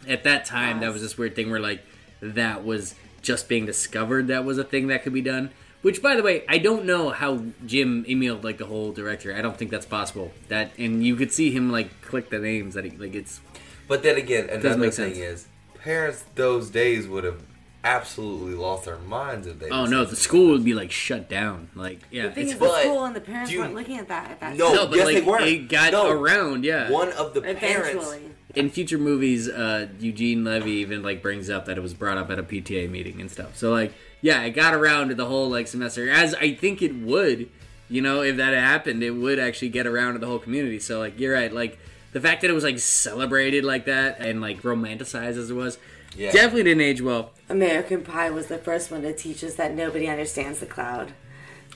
[0.07, 1.83] At that time, that was this weird thing where like
[2.21, 5.51] that was just being discovered that was a thing that could be done.
[5.81, 9.35] Which, by the way, I don't know how Jim emailed like the whole director.
[9.35, 10.31] I don't think that's possible.
[10.47, 13.41] That and you could see him like click the names that he like it's
[13.87, 15.17] But then again, another thing sense.
[15.17, 17.43] is, parents those days would have
[17.83, 19.69] absolutely lost their minds if they.
[19.69, 21.69] oh no, the school would be like shut down.
[21.75, 23.97] Like yeah, The thing it's is, the But school and the parents you- weren't looking
[23.97, 25.43] at that at that No, No, but yes, like they weren't.
[25.45, 26.09] it got No.
[26.11, 26.89] around, yeah.
[26.89, 27.55] One of the time.
[27.55, 27.89] parents.
[27.91, 28.31] Eventually.
[28.55, 32.31] In future movies, uh, Eugene Levy even like brings up that it was brought up
[32.31, 33.55] at a PTA meeting and stuff.
[33.55, 36.95] So like, yeah, it got around to the whole like semester, as I think it
[36.95, 37.49] would.
[37.89, 40.79] You know, if that had happened, it would actually get around to the whole community.
[40.79, 41.53] So like, you're right.
[41.53, 41.77] Like
[42.13, 45.77] the fact that it was like celebrated like that and like romanticized as it was,
[46.15, 46.31] Yeah.
[46.31, 47.31] definitely didn't age well.
[47.49, 51.13] American Pie was the first one to teach us that nobody understands the cloud.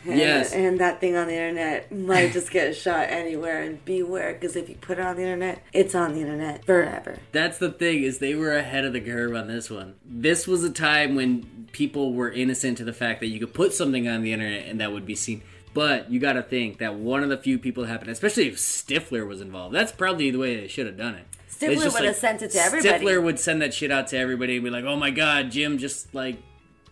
[0.05, 0.51] And, Yes.
[0.53, 4.67] And that thing on the internet might just get shot anywhere and beware because if
[4.67, 7.19] you put it on the internet, it's on the internet forever.
[7.31, 9.95] That's the thing is they were ahead of the curve on this one.
[10.03, 13.73] This was a time when people were innocent to the fact that you could put
[13.73, 15.43] something on the internet and that would be seen.
[15.73, 18.57] But you got to think that one of the few people that happened, especially if
[18.57, 19.73] Stifler was involved.
[19.73, 21.25] That's probably the way they should have done it.
[21.61, 23.05] Stifler would have sent it to everybody.
[23.05, 25.77] Stifler would send that shit out to everybody and be like, "Oh my god, Jim
[25.77, 26.37] just like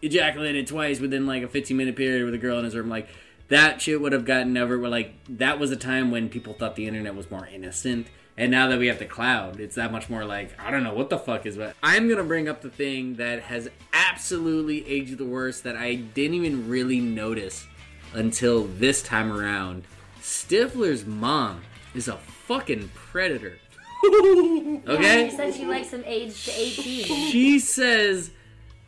[0.01, 3.07] ejaculated twice within like a 15 minute period with a girl in his room." Like
[3.49, 4.77] that shit would have gotten over.
[4.77, 8.07] Where like that was a time when people thought the internet was more innocent.
[8.37, 10.93] And now that we have the cloud, it's that much more like I don't know
[10.93, 11.75] what the fuck is what.
[11.83, 16.35] I'm gonna bring up the thing that has absolutely aged the worst that I didn't
[16.35, 17.67] even really notice
[18.13, 19.83] until this time around.
[20.21, 21.61] Stifler's mom
[21.93, 23.57] is a fucking predator.
[24.05, 25.29] Okay?
[25.29, 27.31] She said she likes him aged to 18.
[27.31, 28.31] She says,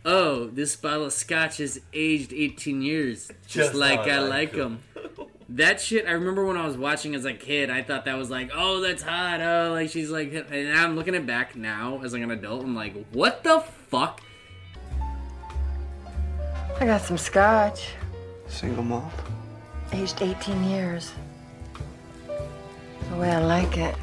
[0.05, 4.30] "Oh, this bottle of scotch is aged 18 years, just, Just like I I like
[4.30, 4.84] like them."
[5.49, 8.30] That shit, I remember when I was watching as a kid, I thought that was
[8.30, 12.14] like, "Oh, that's hot." Oh, like she's like, and I'm looking at back now as
[12.14, 12.64] like an adult.
[12.64, 14.22] I'm like, "What the fuck?"
[16.80, 17.89] I got some scotch.
[18.47, 19.12] Single malt?
[19.91, 21.12] Aged 18 years.
[23.09, 23.95] The way I like it.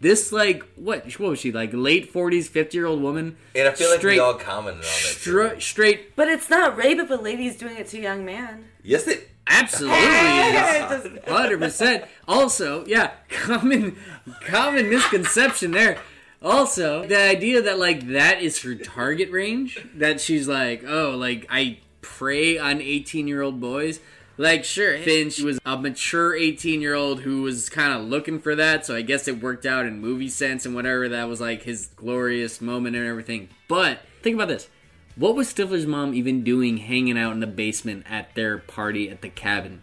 [0.00, 1.04] This like what?
[1.18, 1.70] What was she like?
[1.72, 3.36] Late 40s, 50 year old woman?
[3.54, 4.86] And I feel like Straight- we all commented on that.
[4.88, 8.66] Stra- straight But it's not rape if a lady's doing it to a young man.
[8.82, 9.30] Yes, it.
[9.48, 9.96] Absolutely,
[11.28, 12.04] hundred percent.
[12.26, 13.96] Also, yeah, common
[14.44, 15.98] common misconception there.
[16.42, 19.86] Also, the idea that like that is her target range.
[19.94, 24.00] That she's like, oh, like I prey on eighteen year old boys.
[24.38, 28.54] Like, sure, Finch was a mature 18 year old who was kind of looking for
[28.54, 31.08] that, so I guess it worked out in movie sense and whatever.
[31.08, 33.48] That was like his glorious moment and everything.
[33.66, 34.68] But think about this
[35.16, 39.22] what was Stifler's mom even doing hanging out in the basement at their party at
[39.22, 39.80] the cabin?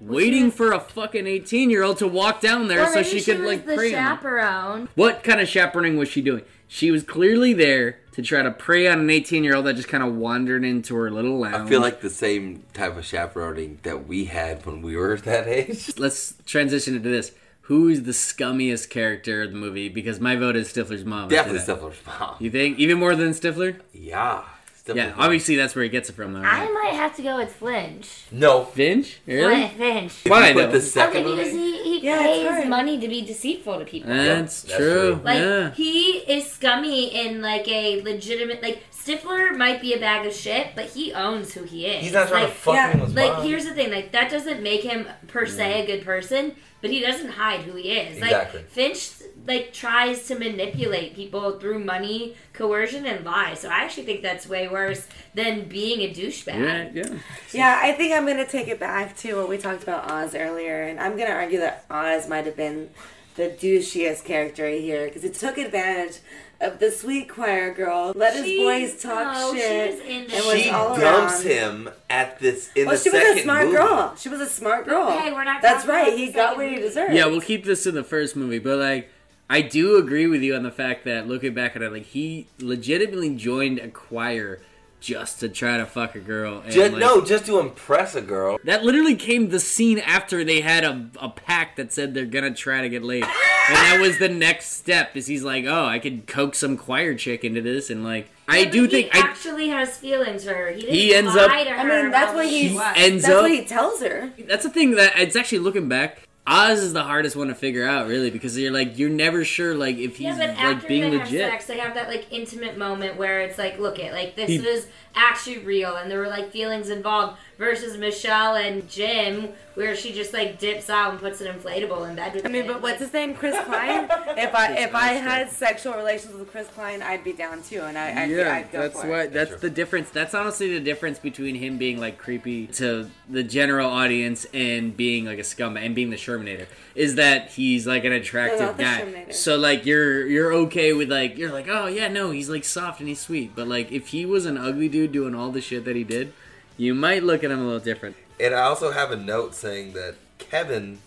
[0.00, 3.40] Waiting for a fucking 18 year old to walk down there so maybe she could
[3.40, 4.88] like the chaperone.
[4.94, 6.44] What kind of chaperoning was she doing?
[6.68, 9.88] She was clearly there to try to prey on an 18 year old that just
[9.88, 11.54] kind of wandered into her little lounge.
[11.54, 15.48] I feel like the same type of chaperoning that we had when we were that
[15.48, 15.98] age.
[15.98, 17.32] Let's transition into this.
[17.62, 19.88] Who is the scummiest character of the movie?
[19.88, 21.28] Because my vote is Stifler's mom.
[21.28, 21.60] Definitely.
[21.60, 22.36] Stifler's mom.
[22.38, 23.80] You think even more than Stifler?
[23.92, 24.44] Yeah.
[24.84, 25.20] Stifler's Yeah, mom.
[25.20, 26.40] obviously that's where he gets it from, though.
[26.42, 28.24] I might have to go with Flinch.
[28.30, 28.64] No.
[28.64, 29.20] Finch?
[29.26, 29.68] Really?
[29.68, 30.26] Flint, Finch.
[30.26, 32.68] If Why, you the second okay, because movie, he, he Yeah, pays hard.
[32.68, 34.10] money to be deceitful to people.
[34.10, 35.14] That's, that's true.
[35.14, 35.20] true.
[35.24, 35.70] Like yeah.
[35.72, 40.68] he is scummy in like a legitimate like Stifler might be a bag of shit,
[40.74, 42.02] but he owns who he is.
[42.04, 43.46] he's not trying like, to fuck yeah, him with his like mom.
[43.46, 47.00] here's the thing, like that doesn't make him per se a good person, but he
[47.00, 48.18] doesn't hide who he is.
[48.18, 48.60] Exactly.
[48.60, 49.10] Like Finch
[49.46, 53.60] like tries to manipulate people through money, coercion, and lies.
[53.60, 56.94] So I actually think that's way worse than being a douchebag.
[56.94, 57.18] yeah, yeah.
[57.52, 60.82] Yeah, I think I'm gonna take it back to what we talked about Oz earlier,
[60.84, 62.90] and I'm gonna argue that Oz might have been
[63.36, 66.18] the douchiest character here because it took advantage
[66.60, 70.22] of the sweet choir girl, let his She- boys talk no, she shit, was in
[70.22, 71.52] and was she all dumps around.
[71.52, 73.76] him at this in Well, the she was second a smart movie.
[73.76, 74.14] girl.
[74.16, 75.08] She was a smart girl.
[75.10, 76.06] Okay, we're not That's right.
[76.08, 77.12] about He got what he deserved.
[77.12, 79.10] Yeah, we'll keep this in the first movie, but like,
[79.48, 82.46] I do agree with you on the fact that looking back at it, like he
[82.58, 84.60] legitimately joined a choir
[85.00, 86.60] just to try to fuck a girl.
[86.64, 88.58] And, Just, like, no, just to impress a girl.
[88.64, 92.54] that literally came the scene after they had a, a pact that said they're gonna
[92.54, 93.32] try to get laid, and
[93.76, 95.14] that was the next step.
[95.14, 98.60] Is he's like, oh, I could coax some choir chick into this, and like, I
[98.60, 100.70] Yeah, but do he think I actually has feelings for her.
[100.70, 102.74] He, didn't He ends lie up- To her I mean, that's what who he she
[102.74, 102.94] was.
[102.96, 103.42] ends That's up.
[103.42, 104.32] what he tells her.
[104.48, 106.26] That's the thing that it's actually looking back.
[106.46, 109.74] Oz is the hardest one to figure out, really, because you're like you're never sure,
[109.74, 111.40] like if he's Yeah, like being they legit.
[111.42, 114.48] have sex, they have that like intimate moment where it's like, look it, like this
[114.48, 117.38] He- was actually real, and there were like feelings involved.
[117.56, 122.16] Versus Michelle and Jim, where she just like dips out and puts an inflatable in
[122.16, 122.72] bed with I mean, him.
[122.72, 123.32] but what's his name?
[123.32, 124.08] Chris Klein.
[124.36, 127.96] If I if I had sexual relations with Chris Klein, I'd be down too, and
[127.96, 129.22] I I'd, yeah, I'd go that's for why.
[129.22, 129.32] it.
[129.32, 130.10] That's the difference.
[130.10, 135.26] That's honestly the difference between him being like creepy to the general audience and being
[135.26, 139.30] like a scumbag and being the Shermanator is that he's like an attractive guy.
[139.30, 142.98] So like you're you're okay with like you're like oh yeah no he's like soft
[142.98, 145.84] and he's sweet, but like if he was an ugly dude doing all the shit
[145.84, 146.32] that he did,
[146.76, 148.16] you might look at him a little different.
[148.40, 150.98] And I also have a note saying that Kevin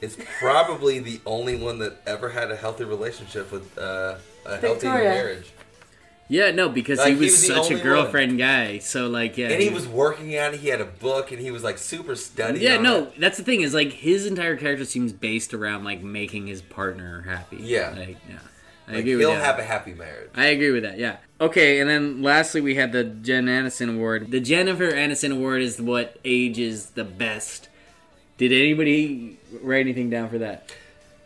[0.00, 4.66] is probably the only one that ever had a healthy relationship with uh, a healthy
[4.86, 5.10] Victoria.
[5.10, 5.52] marriage.
[6.28, 8.78] Yeah, no, because Like, he he was, was such a only girlfriend guy.
[8.78, 10.60] So like yeah, And he was working on it.
[10.60, 12.62] He had a book, and he was like super studied.
[12.62, 13.20] Yeah, on no, it.
[13.20, 17.22] that's the thing is like his entire character seems based around like making his partner
[17.22, 17.58] happy.
[17.60, 17.90] Yeah.
[17.96, 18.38] like yeah,
[18.92, 19.44] I Like, agree he'll with that.
[19.44, 20.30] have a happy marriage.
[20.34, 20.98] I agree with that.
[20.98, 21.16] Yeah.
[21.40, 24.30] Okay, and then lastly we had the Jen Aniston Award.
[24.30, 27.68] The Jennifer Aniston Award is what ages the best.
[28.38, 30.72] Did anybody write anything down for that?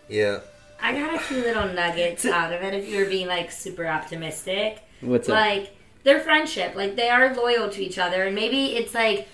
[0.08, 0.40] Yeah.
[0.80, 2.74] I got a few little nuggets out of it.
[2.74, 5.34] If you were being like super optimistic, What's up?
[5.34, 9.28] like their friendship, like they are loyal to each other, and maybe it's like,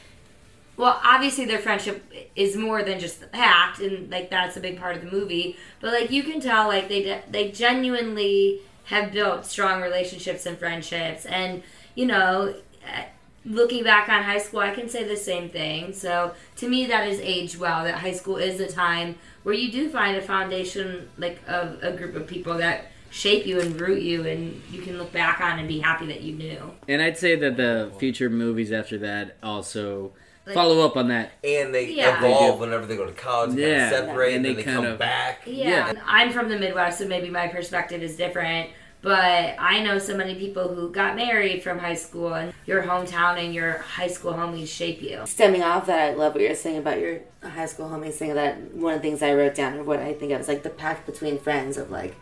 [0.76, 2.04] well, obviously their friendship
[2.34, 5.56] is more than just the pact, and like that's a big part of the movie.
[5.80, 10.58] But like you can tell, like they de- they genuinely have built strong relationships and
[10.58, 11.62] friendships, and
[11.94, 12.54] you know.
[12.86, 13.04] eh,
[13.44, 15.92] Looking back on high school, I can say the same thing.
[15.92, 17.82] So to me, that is aged well.
[17.82, 21.90] That high school is a time where you do find a foundation, like of a
[21.90, 25.58] group of people that shape you and root you, and you can look back on
[25.58, 26.70] and be happy that you knew.
[26.86, 30.12] And I'd say that the future movies after that also
[30.46, 31.32] Like- follow up on that.
[31.44, 32.18] And they Yeah.
[32.18, 33.50] evolve whenever they go to college.
[33.50, 35.42] And Yeah, kind of separate, and and, they then they kind come of- back.
[35.46, 35.92] Yeah.
[35.92, 35.92] Yeah.
[36.06, 38.70] I'm from the Midwest, so maybe my perspective is different.
[39.02, 43.36] But I know so many people who got married from high school, and your hometown
[43.36, 45.20] and your high school homies shape you.
[45.24, 48.12] Stemming off that, I love what you're saying about your high school homies.
[48.12, 50.46] Saying that one of the things I wrote down, or what I think of, is
[50.48, 51.76] like the pact between friends.
[51.78, 52.14] Of like,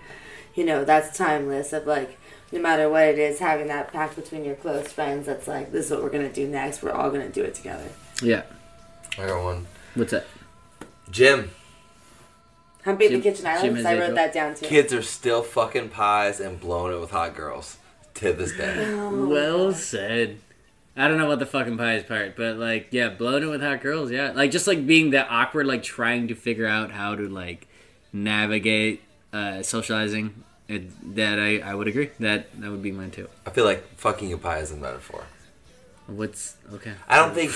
[0.54, 1.74] you know, that's timeless.
[1.74, 2.18] Of like,
[2.50, 5.26] no matter what it is, having that pact between your close friends.
[5.26, 6.82] That's like, this is what we're gonna do next.
[6.82, 7.88] We're all gonna do it together.
[8.22, 8.42] Yeah.
[9.18, 9.66] I got one.
[9.94, 10.26] What's that?
[11.10, 11.50] Jim.
[12.84, 13.62] Humpy in Jim- the Kitchen Island.
[13.64, 14.14] Jim 'cause has I a wrote joke.
[14.16, 14.66] that down too.
[14.66, 17.76] Kids are still fucking pies and blowing it with hot girls
[18.14, 18.94] to this day.
[18.94, 20.38] Well said.
[20.96, 23.80] I don't know what the fucking pies part, but like, yeah, blowing it with hot
[23.80, 27.28] girls, yeah, like just like being that awkward, like trying to figure out how to
[27.28, 27.66] like
[28.12, 29.02] navigate
[29.32, 30.44] uh, socializing.
[30.68, 33.28] It, that I, I would agree that that would be mine too.
[33.44, 35.24] I feel like fucking a pie is a metaphor.
[36.06, 36.92] What's okay?
[37.08, 37.52] I don't think,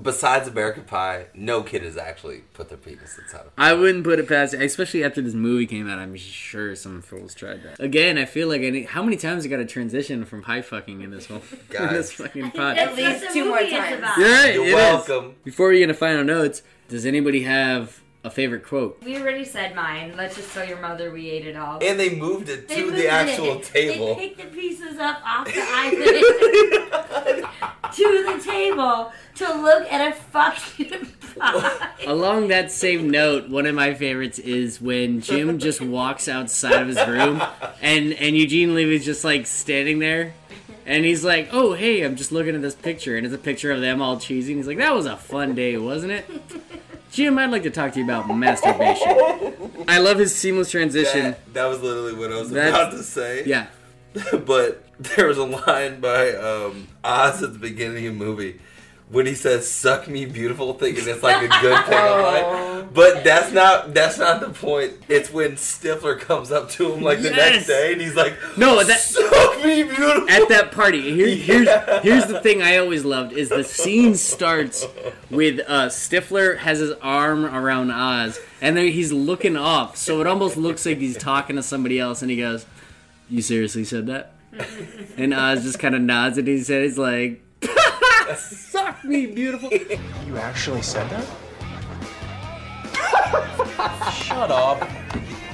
[0.00, 3.52] besides American Pie, no kid has actually put their penis inside of.
[3.58, 5.98] I wouldn't put it past, especially after this movie came out.
[5.98, 7.80] I'm sure some fools tried that.
[7.80, 10.62] Again, I feel like I need, how many times I got to transition from pie
[10.62, 11.42] fucking in this whole
[11.78, 12.78] in this fucking pod.
[12.78, 13.70] At least two more times.
[14.18, 14.54] You're right.
[14.54, 14.74] You're it is.
[14.74, 15.34] welcome.
[15.44, 19.02] Before we get into final notes, does anybody have a favorite quote?
[19.04, 20.14] We already said mine.
[20.16, 21.78] Let's just tell your mother we ate it all.
[21.82, 23.62] And they moved it They to moved the actual it.
[23.64, 24.14] table.
[24.14, 27.46] They picked the pieces up off the island
[27.94, 31.06] to the table to look at a fucking
[31.38, 31.88] pie.
[32.06, 36.88] Along that same note, one of my favorites is when Jim just walks outside of
[36.88, 37.42] his room
[37.80, 40.34] and and Eugene Levy's just like standing there
[40.86, 43.70] and he's like, "Oh, hey, I'm just looking at this picture." And it's a picture
[43.70, 44.52] of them all cheesy.
[44.52, 46.28] And he's like, "That was a fun day, wasn't it?"
[47.12, 49.84] Jim, I'd like to talk to you about masturbation.
[49.86, 51.32] I love his seamless transition.
[51.32, 53.44] That, that was literally what I was That's- about to say.
[53.44, 53.66] Yeah.
[54.46, 54.82] but
[55.16, 58.60] there was a line by um, Oz at the beginning of the movie
[59.08, 61.98] when he says "suck me, beautiful," thinking it's like a good thing.
[61.98, 62.88] line.
[62.94, 64.92] But that's not that's not the point.
[65.08, 67.36] It's when Stifler comes up to him like the Yes.
[67.54, 71.12] next day and he's like, No, that "Suck me, beautiful." at that party.
[71.14, 71.68] Here, here's
[72.02, 74.86] here's the thing I always loved is the scene starts
[75.30, 80.26] with uh, Stifler has his arm around Oz, and then he's looking off, so it
[80.26, 82.66] almost looks like he's talking to somebody else, and he goes,
[83.30, 84.32] "You seriously said that?"
[85.16, 87.42] And Oz just kind of nods, and he says, "Like,
[88.36, 89.70] suck me, beautiful."
[90.26, 91.26] You actually said that?
[94.14, 94.88] Shut up.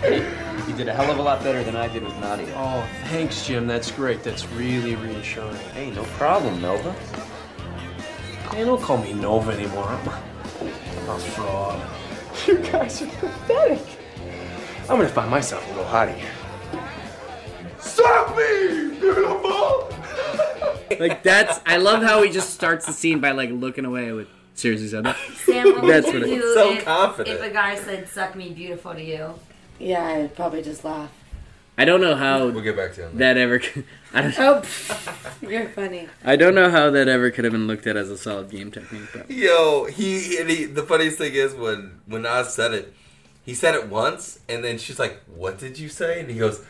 [0.05, 2.53] You did a hell of a lot better than I did with Nadia.
[2.57, 3.67] Oh, thanks, Jim.
[3.67, 4.23] That's great.
[4.23, 5.57] That's really reassuring.
[5.75, 6.93] Hey, no problem, Nova.
[8.53, 9.85] Hey, don't call me Nova anymore.
[9.85, 10.23] I'm a,
[11.01, 11.81] I'm a fraud.
[12.47, 13.85] You guys are pathetic.
[14.83, 16.23] I'm gonna find myself a little hottie.
[17.89, 19.89] Suck me, beautiful.
[20.99, 24.26] Like that's I love how he just starts the scene by like looking away with
[24.55, 25.16] seriously said that.
[25.45, 27.36] Sam, what would That's you what it- do So if, confident.
[27.39, 29.34] if a guy said "suck me, beautiful" to you?
[29.78, 31.11] Yeah, I'd probably just laugh.
[31.76, 33.18] I don't know how We'll get back to him.
[33.18, 33.61] that ever.
[34.14, 34.39] I don't.
[34.41, 36.09] Oh, pff, you're funny.
[36.24, 38.72] I don't know how that ever could have been looked at as a solid game
[38.72, 39.09] technique.
[39.12, 42.93] But Yo, he, and he the funniest thing is when when Oz said it,
[43.45, 46.64] he said it once, and then she's like, "What did you say?" And he goes,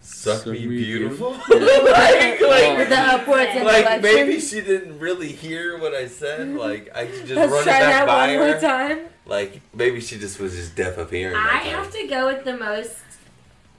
[0.00, 1.84] "Suck, Suck me, me beautiful." beautiful.
[1.92, 4.02] like, like, With the upwards like inflection.
[4.02, 6.54] maybe she didn't really hear what I said.
[6.54, 8.50] Like I could just Let's run it try back that by one her.
[8.52, 8.98] more time.
[9.26, 11.36] Like maybe she just was just deaf of hearing.
[11.36, 12.96] I that have to go with the most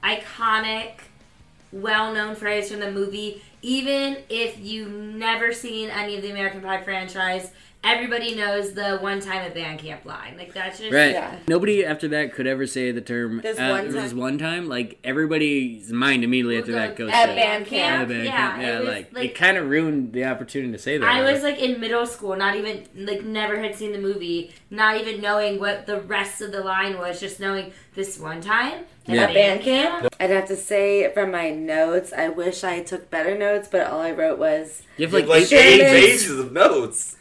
[0.03, 0.93] iconic,
[1.72, 3.41] well-known phrase from the movie.
[3.61, 7.51] Even if you've never seen any of the American Pie franchise,
[7.84, 10.36] everybody knows the "one time at band camp" line.
[10.38, 11.12] Like that's just Right.
[11.12, 11.38] Yeah.
[11.48, 14.18] Nobody after that could ever say the term This uh, one this time.
[14.20, 14.68] one time.
[14.68, 18.02] Like everybody's mind immediately after that goes At to band camp.
[18.04, 18.62] at band Yeah, camp.
[18.64, 21.08] it was, like, like- it kind of ruined the opportunity to say that.
[21.10, 25.00] I was like in middle school, not even like never had seen the movie, not
[25.00, 29.24] even knowing what the rest of the line was, just knowing this one time Yeah.
[29.24, 33.38] At band camp, I'd have to say from my notes, I wish I took better
[33.38, 37.16] notes, but all I wrote was you have like, like eight eight pages of notes.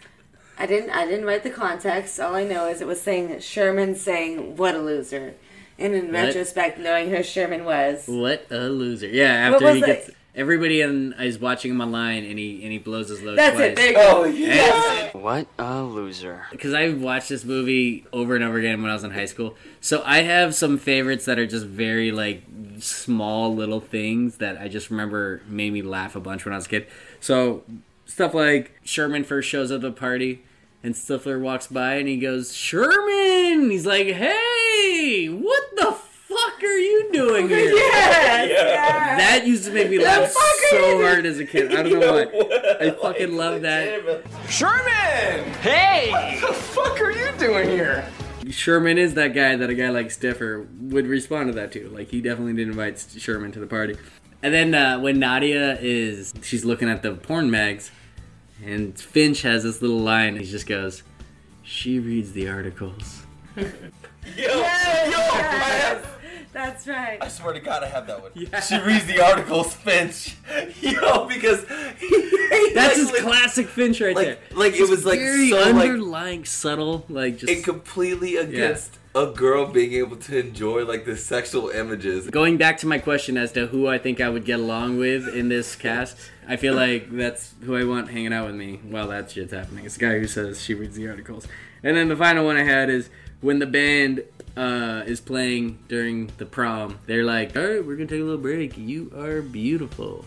[0.58, 2.18] I didn't I didn't write the context.
[2.18, 5.34] All I know is it was saying Sherman saying what a loser.
[5.78, 6.14] And in What?
[6.14, 8.06] retrospect, knowing who Sherman was.
[8.08, 9.06] What a loser!
[9.06, 9.86] Yeah, What after was he it?
[9.86, 13.54] gets everybody in, is watching him online, and he and he blows his load That's
[13.54, 13.70] twice.
[13.70, 13.76] it.
[13.76, 14.22] There you go.
[14.22, 15.10] Oh yeah.
[15.16, 16.46] What a loser.
[16.50, 19.54] because I've watched this movie over and over again when I was in high school.
[19.80, 22.42] So I have some favorites that are just very like
[22.80, 26.66] small little things that I just remember made me laugh a bunch when I was
[26.66, 26.86] a kid.
[27.20, 27.62] So
[28.04, 30.42] stuff like Sherman first shows up at the party
[30.82, 33.70] and Stifler walks by and he goes, Sherman!
[33.70, 37.72] He's like, hey, what the fuck are you doing here?
[37.74, 39.16] Yeah!
[39.18, 40.30] That used to make me laugh
[40.70, 41.74] so hard as a kid.
[41.74, 42.86] I don't know why.
[42.86, 44.22] I fucking love that.
[44.48, 45.52] Sherman!
[45.60, 46.10] Hey!
[46.10, 48.04] What the fuck are you doing here?
[48.50, 51.90] Sherman is that guy that a guy like Stifler would respond to that too.
[51.92, 53.96] Like he definitely did invite Sherman to the party.
[54.42, 57.90] And then uh, when Nadia is, she's looking at the porn mags,
[58.64, 60.36] and Finch has this little line.
[60.36, 61.02] He just goes,
[61.62, 63.22] "She reads the articles."
[63.56, 63.64] Yo,
[64.36, 66.02] yo, man.
[66.52, 67.18] That's right.
[67.20, 68.32] I swear to God, I have that one.
[68.34, 70.36] She reads the articles, Finch.
[70.80, 71.64] Yo, because
[72.74, 74.38] That's like, his like, classic Finch right like, there.
[74.52, 79.32] like it was like Very so like underlying, subtle, like just and completely against a
[79.32, 82.30] girl being able to enjoy like the sexual images.
[82.30, 85.26] Going back to my question as to who I think I would get along with
[85.34, 86.16] in this cast,
[86.46, 89.84] I feel like that's who I want hanging out with me while that shit's happening.
[89.84, 91.48] It's the guy who says she reads the articles.
[91.82, 93.10] And then the final one I had is
[93.40, 94.22] when the band
[94.56, 98.24] uh, is playing during the prom, they're like, all right, we're going to take a
[98.24, 98.78] little break.
[98.78, 100.24] You are beautiful.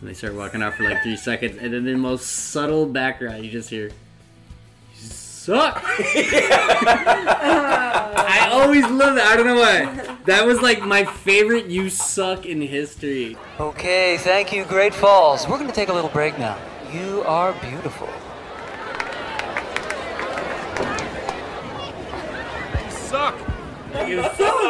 [0.00, 1.58] And they start walking out for like three seconds.
[1.58, 3.90] And then the most subtle background, you just hear,
[5.42, 5.82] suck.
[8.24, 9.26] I always love that.
[9.26, 10.16] I don't know why.
[10.26, 13.36] That was like my favorite "you suck" in history.
[13.58, 15.48] Okay, thank you, Great Falls.
[15.48, 16.56] We're going to take a little break now.
[16.92, 18.08] You are beautiful.
[22.78, 23.36] You suck.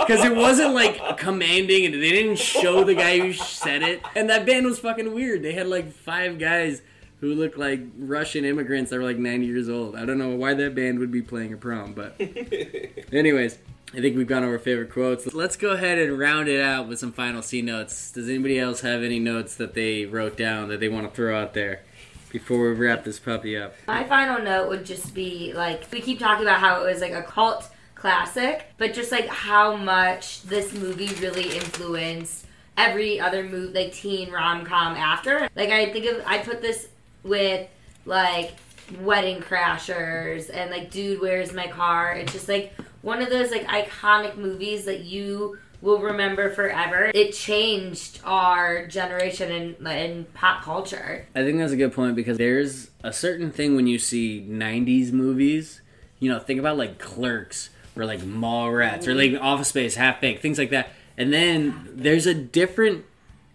[0.07, 4.01] Because it wasn't like commanding, and they didn't show the guy who said it.
[4.17, 5.43] And that band was fucking weird.
[5.43, 6.81] They had like five guys
[7.23, 9.95] who looked like Russian immigrants that were like 90 years old.
[9.95, 12.21] I don't know why that band would be playing a prom, but.
[13.13, 13.59] Anyways,
[13.95, 15.33] I think we've gone over favorite quotes.
[15.33, 18.11] Let's go ahead and round it out with some final C notes.
[18.11, 21.41] Does anybody else have any notes that they wrote down that they want to throw
[21.41, 21.83] out there
[22.31, 23.77] before we wrap this puppy up?
[23.87, 27.13] My final note would just be like we keep talking about how it was like
[27.13, 32.47] a cult classic, but just like how much this movie really influenced
[32.77, 35.49] every other movie like teen rom com after.
[35.55, 36.89] Like I think of I put this
[37.23, 37.69] with
[38.05, 38.53] like
[39.01, 42.13] Wedding Crashers and like Dude Where's My Car.
[42.13, 47.11] It's just like one of those like iconic movies that you will remember forever.
[47.15, 51.27] It changed our generation in in pop culture.
[51.35, 55.13] I think that's a good point because there's a certain thing when you see 90s
[55.13, 55.81] movies,
[56.21, 59.43] you know, think about like Clerks or like Mallrats or like mm.
[59.43, 60.91] Office Space, Half Baked, things like that.
[61.19, 63.05] And then there's a different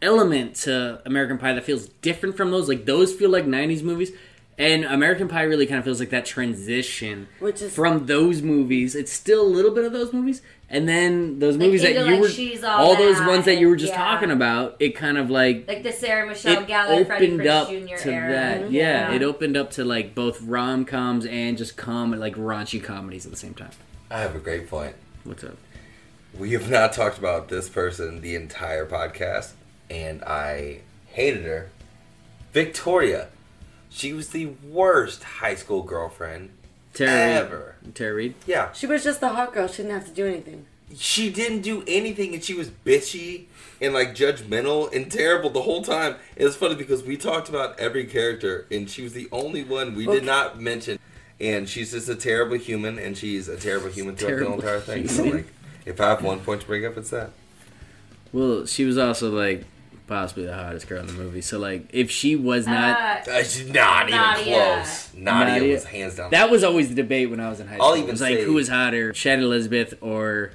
[0.02, 2.68] element to American Pie that feels different from those.
[2.70, 4.12] Like those feel like 90s movies.
[4.60, 8.96] And American Pie really kind of feels like that transition Which is- from those movies.
[8.96, 12.12] It's still a little bit of those movies, and then those movies that into, you
[12.14, 14.04] like, were She's All all those That ones that you were just yeah.
[14.04, 14.76] talking about.
[14.80, 17.96] It kind of like Like the Sarah Michelle it Gellar, Freddie opened Prinze up Jr.
[18.04, 18.32] to era.
[18.34, 18.62] that.
[18.64, 18.74] Mm-hmm.
[18.74, 23.26] Yeah, it opened up to like both rom coms and just com like raunchy comedies
[23.28, 23.70] at the same time.
[24.10, 24.96] I have a great point.
[25.24, 25.58] What's up?
[26.36, 29.52] We have not talked about this person the entire podcast,
[29.90, 31.70] and I hated her.
[32.54, 33.28] Victoria.
[33.90, 36.50] She was the worst high school girlfriend
[36.94, 37.12] Tara
[37.46, 37.76] ever.
[37.84, 37.96] Reid.
[37.96, 38.36] Tara Reid.
[38.46, 38.72] Yeah.
[38.74, 39.68] She was just the hot girl.
[39.68, 40.66] She didn't have to do anything.
[40.96, 43.46] She didn't do anything, and she was bitchy
[43.82, 46.16] and like judgmental and terrible the whole time.
[46.36, 49.96] It was funny because we talked about every character, and she was the only one
[49.96, 50.20] we Okay.
[50.20, 50.98] did not mention.
[51.40, 54.80] And she's just a terrible human, and she's a terrible human throughout the Terrible entire
[54.80, 55.08] thing.
[55.08, 55.46] So, like,
[55.86, 57.30] if I have one point to bring up, it's that.
[58.34, 59.66] Well, she was also like
[60.08, 61.42] possibly the hottest girl in the movie.
[61.42, 65.10] So like, if she was not, Uh, she's not even close.
[65.14, 66.32] Nadia, Nadia- was hands down.
[66.32, 67.98] that was always the debate when I was in high I'll school.
[67.98, 70.52] even it was like who was hotter, Shannon Elizabeth or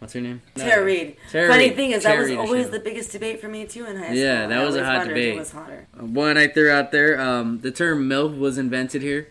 [0.00, 0.42] what's her name?
[0.56, 1.16] Tara Reid.
[1.30, 1.76] Tara Funny Reid.
[1.76, 3.96] thing is, Tara that was Reid or always the biggest debate for me too in
[3.96, 4.16] high school.
[4.16, 5.32] Yeah, that I was a hot debate.
[5.34, 5.86] Who was hotter?
[5.98, 7.20] One I threw out there.
[7.20, 9.28] Um, the term MILF was invented here.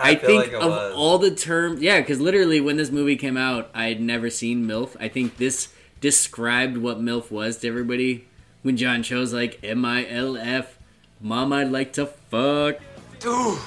[0.00, 0.94] I I, feel think like it of was.
[0.94, 4.64] all the terms, yeah, because literally when this movie came out, I had never seen
[4.64, 4.90] MILF.
[5.00, 5.68] I think this
[6.00, 8.24] described what MILF was to everybody.
[8.62, 10.78] When John Cho's like M I L F,
[11.20, 12.76] Mom, I'd like to fuck.
[13.20, 13.58] Dude,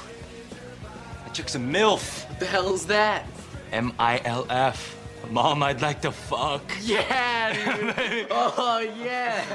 [1.24, 2.28] that chick's a MILF.
[2.28, 3.26] What the hell's that?
[3.72, 4.98] M I L F.
[5.30, 6.64] Mom, I'd like to fuck.
[6.82, 8.28] Yeah, dude.
[8.32, 9.46] oh yeah.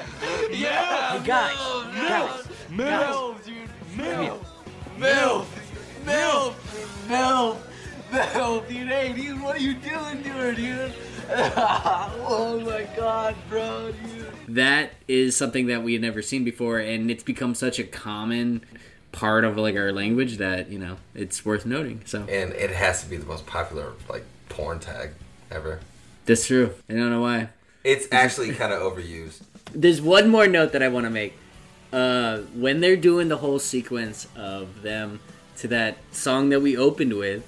[0.51, 1.18] Yeah.
[1.18, 1.57] Hey guys,
[1.95, 3.68] guys, MILF, dude.
[3.95, 4.41] MILF.
[4.99, 5.47] MILF.
[6.07, 6.55] MILF.
[7.09, 7.57] MILF.
[8.11, 8.68] MILF.
[8.68, 10.95] Dude, hey, dude, what are you doing to her, dude?
[11.28, 14.15] oh my god, bro, dude.
[14.49, 18.62] That is something that we had never seen before, and it's become such a common
[19.12, 22.03] part of like our language that you know it's worth noting.
[22.05, 25.11] So and it has to be the most popular like porn tag
[25.51, 25.80] ever.
[26.26, 26.74] that's true.
[26.88, 27.49] I don't know why.
[27.82, 29.42] It's actually kind of overused.
[29.72, 31.34] There's one more note that I want to make.
[31.92, 35.20] Uh, when they're doing the whole sequence of them
[35.59, 37.47] to that song that we opened with,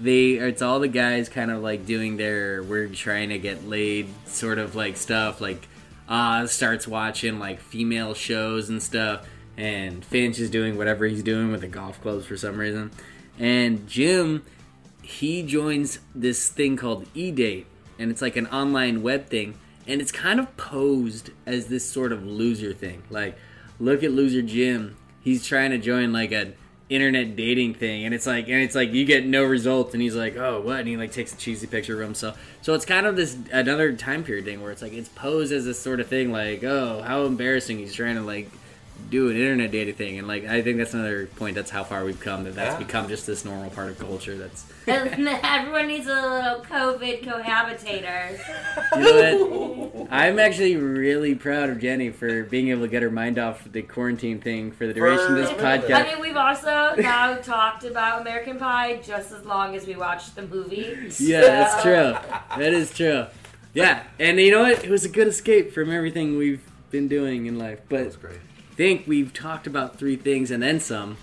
[0.00, 4.08] they it's all the guys kind of like doing their we're trying to get laid
[4.26, 5.40] sort of like stuff.
[5.40, 5.68] Like
[6.08, 9.26] Oz starts watching like female shows and stuff,
[9.56, 12.90] and Finch is doing whatever he's doing with the golf clubs for some reason,
[13.38, 14.42] and Jim
[15.04, 17.66] he joins this thing called E-Date,
[17.98, 19.54] and it's like an online web thing,
[19.86, 23.02] and it's kind of posed as this sort of loser thing.
[23.10, 23.36] Like,
[23.78, 24.96] look at loser Jim.
[25.20, 26.54] He's trying to join like an
[26.88, 30.14] internet dating thing, and it's like, and it's like you get no results, and he's
[30.14, 30.80] like, oh, what?
[30.80, 32.38] And he like takes a cheesy picture of himself.
[32.62, 35.64] So it's kind of this another time period thing where it's like it's posed as
[35.64, 37.78] this sort of thing, like, oh, how embarrassing.
[37.78, 38.50] He's trying to like
[39.10, 41.54] do an internet dating thing, and like I think that's another point.
[41.54, 42.44] That's how far we've come.
[42.44, 42.86] That that's Yeah.
[42.86, 44.36] become just this normal part of culture.
[44.36, 48.38] That's Everyone needs a little COVID cohabitator.
[48.96, 49.02] you
[49.38, 49.46] know
[49.92, 50.08] what?
[50.10, 53.82] I'm actually really proud of Jenny for being able to get her mind off the
[53.82, 55.94] quarantine thing for the duration of this For- podcast.
[55.94, 60.34] I mean, we've also now talked about American Pie just as long as we watched
[60.34, 60.96] the movie.
[61.18, 62.14] Yeah, that's true.
[62.58, 63.26] That is true.
[63.74, 64.84] Yeah, and you know what?
[64.84, 67.80] It was a good escape from everything we've been doing in life.
[67.88, 68.38] But That's great.
[68.76, 71.16] Think we've talked about three things and then some.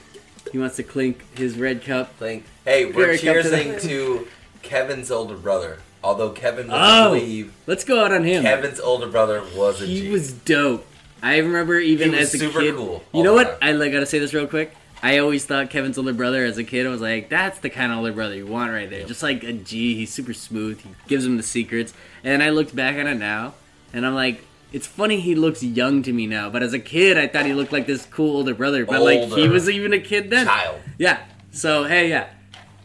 [0.51, 2.15] He wants to clink his red cup.
[2.17, 4.27] Think, hey, we're cup to to
[4.61, 5.79] Kevin's older brother.
[6.03, 8.41] Although Kevin Oh, believe let's go out on him.
[8.43, 10.09] Kevin's older brother was a he G.
[10.09, 10.85] was dope.
[11.21, 12.75] I remember even as a super kid.
[12.75, 13.47] cool You know what?
[13.47, 13.57] time.
[13.61, 14.73] I like, gotta say this real quick.
[15.03, 16.85] I always thought Kevin's older brother as a kid.
[16.85, 19.05] I was like, that's the kind of older brother you want right there.
[19.05, 19.95] Just like a G.
[19.95, 20.79] He's super smooth.
[20.79, 21.93] He gives him the secrets.
[22.23, 23.53] And I looked back on it now,
[23.93, 26.49] and I'm like, it's funny he looks young to me now.
[26.49, 28.85] But as a kid, I thought he looked like this cool older brother.
[28.85, 30.45] But like he was even a kid then.
[30.45, 30.79] child.
[30.97, 31.19] Yeah.
[31.51, 32.29] So hey, yeah.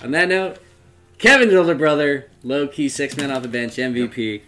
[0.03, 0.59] On that note,
[1.19, 4.43] Kevin's older brother, low key six man off the bench, MVP.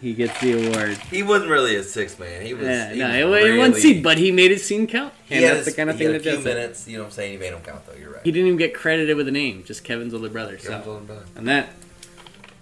[0.00, 0.98] He gets the award.
[1.10, 2.42] He wasn't really a six man.
[2.44, 2.66] He was.
[2.66, 5.42] Yeah, he no, was it really, one scene, but he made his scene count, and
[5.42, 6.86] that's his- the kind of he thing that a few does minutes.
[6.86, 7.32] You know what I'm saying?
[7.32, 7.94] He made him count though.
[7.98, 8.20] You're right.
[8.22, 10.56] He didn't even get credited with a name, just Kevin's older brother.
[10.56, 11.24] Kevin's So, older brother.
[11.36, 11.70] and that,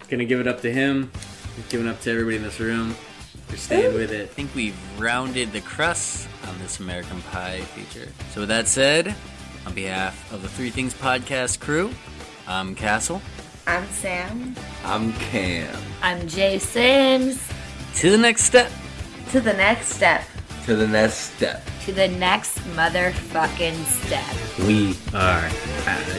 [0.09, 1.11] gonna give it up to him.
[1.69, 2.95] Giving up to everybody in this room
[3.53, 4.23] for staying with it.
[4.23, 8.09] I think we've rounded the crust on this American Pie feature.
[8.31, 9.15] So with that said,
[9.67, 11.91] on behalf of the Three Things Podcast crew,
[12.47, 13.21] I'm Castle.
[13.67, 14.55] I'm Sam.
[14.83, 15.77] I'm Cam.
[16.01, 17.47] I'm Jay Simms.
[17.95, 18.71] To the next step.
[19.31, 20.23] To the next step.
[20.65, 21.63] To the next step.
[21.85, 24.67] To the next motherfucking step.
[24.67, 25.45] We are
[25.87, 26.09] out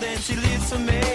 [0.00, 1.07] living, she golden, she lives for me.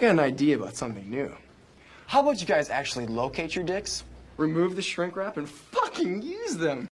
[0.00, 1.30] Got an idea about something new.
[2.06, 4.02] How about you guys actually locate your dicks,
[4.38, 6.88] remove the shrink wrap, and fucking use them?